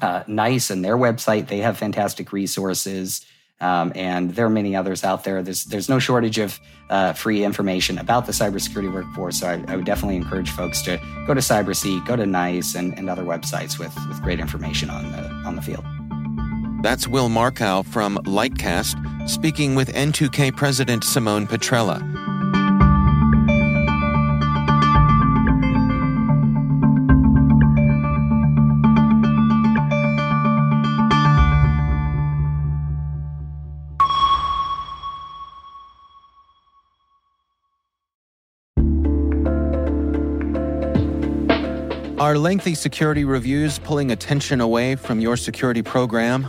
uh, 0.00 0.24
NICE 0.26 0.70
and 0.70 0.84
their 0.84 0.96
website, 0.96 1.48
they 1.48 1.58
have 1.58 1.78
fantastic 1.78 2.32
resources. 2.32 3.24
Um, 3.58 3.92
and 3.94 4.32
there 4.32 4.44
are 4.44 4.50
many 4.50 4.76
others 4.76 5.02
out 5.02 5.24
there. 5.24 5.42
There's 5.42 5.64
there's 5.64 5.88
no 5.88 5.98
shortage 5.98 6.38
of 6.38 6.58
uh, 6.90 7.12
free 7.14 7.42
information 7.42 7.98
about 7.98 8.26
the 8.26 8.32
cybersecurity 8.32 8.92
workforce. 8.92 9.40
So 9.40 9.48
I, 9.48 9.64
I, 9.72 9.76
would 9.76 9.86
definitely 9.86 10.16
encourage 10.16 10.50
folks 10.50 10.82
to 10.82 10.98
go 11.26 11.32
to 11.32 11.40
CyberSeek, 11.40 12.06
go 12.06 12.16
to 12.16 12.26
NICE, 12.26 12.74
and, 12.74 12.96
and 12.98 13.08
other 13.08 13.24
websites 13.24 13.78
with 13.78 13.94
with 14.08 14.22
great 14.22 14.40
information 14.40 14.90
on 14.90 15.10
the 15.10 15.22
on 15.46 15.56
the 15.56 15.62
field. 15.62 15.84
That's 16.86 17.08
Will 17.08 17.28
Markow 17.28 17.84
from 17.84 18.16
Lightcast 18.18 19.28
speaking 19.28 19.74
with 19.74 19.92
N2K 19.92 20.54
President 20.54 21.02
Simone 21.02 21.48
Petrella. 21.48 22.00
Are 42.20 42.38
lengthy 42.38 42.76
security 42.76 43.24
reviews 43.24 43.80
pulling 43.80 44.12
attention 44.12 44.60
away 44.60 44.94
from 44.94 45.18
your 45.18 45.36
security 45.36 45.82
program? 45.82 46.48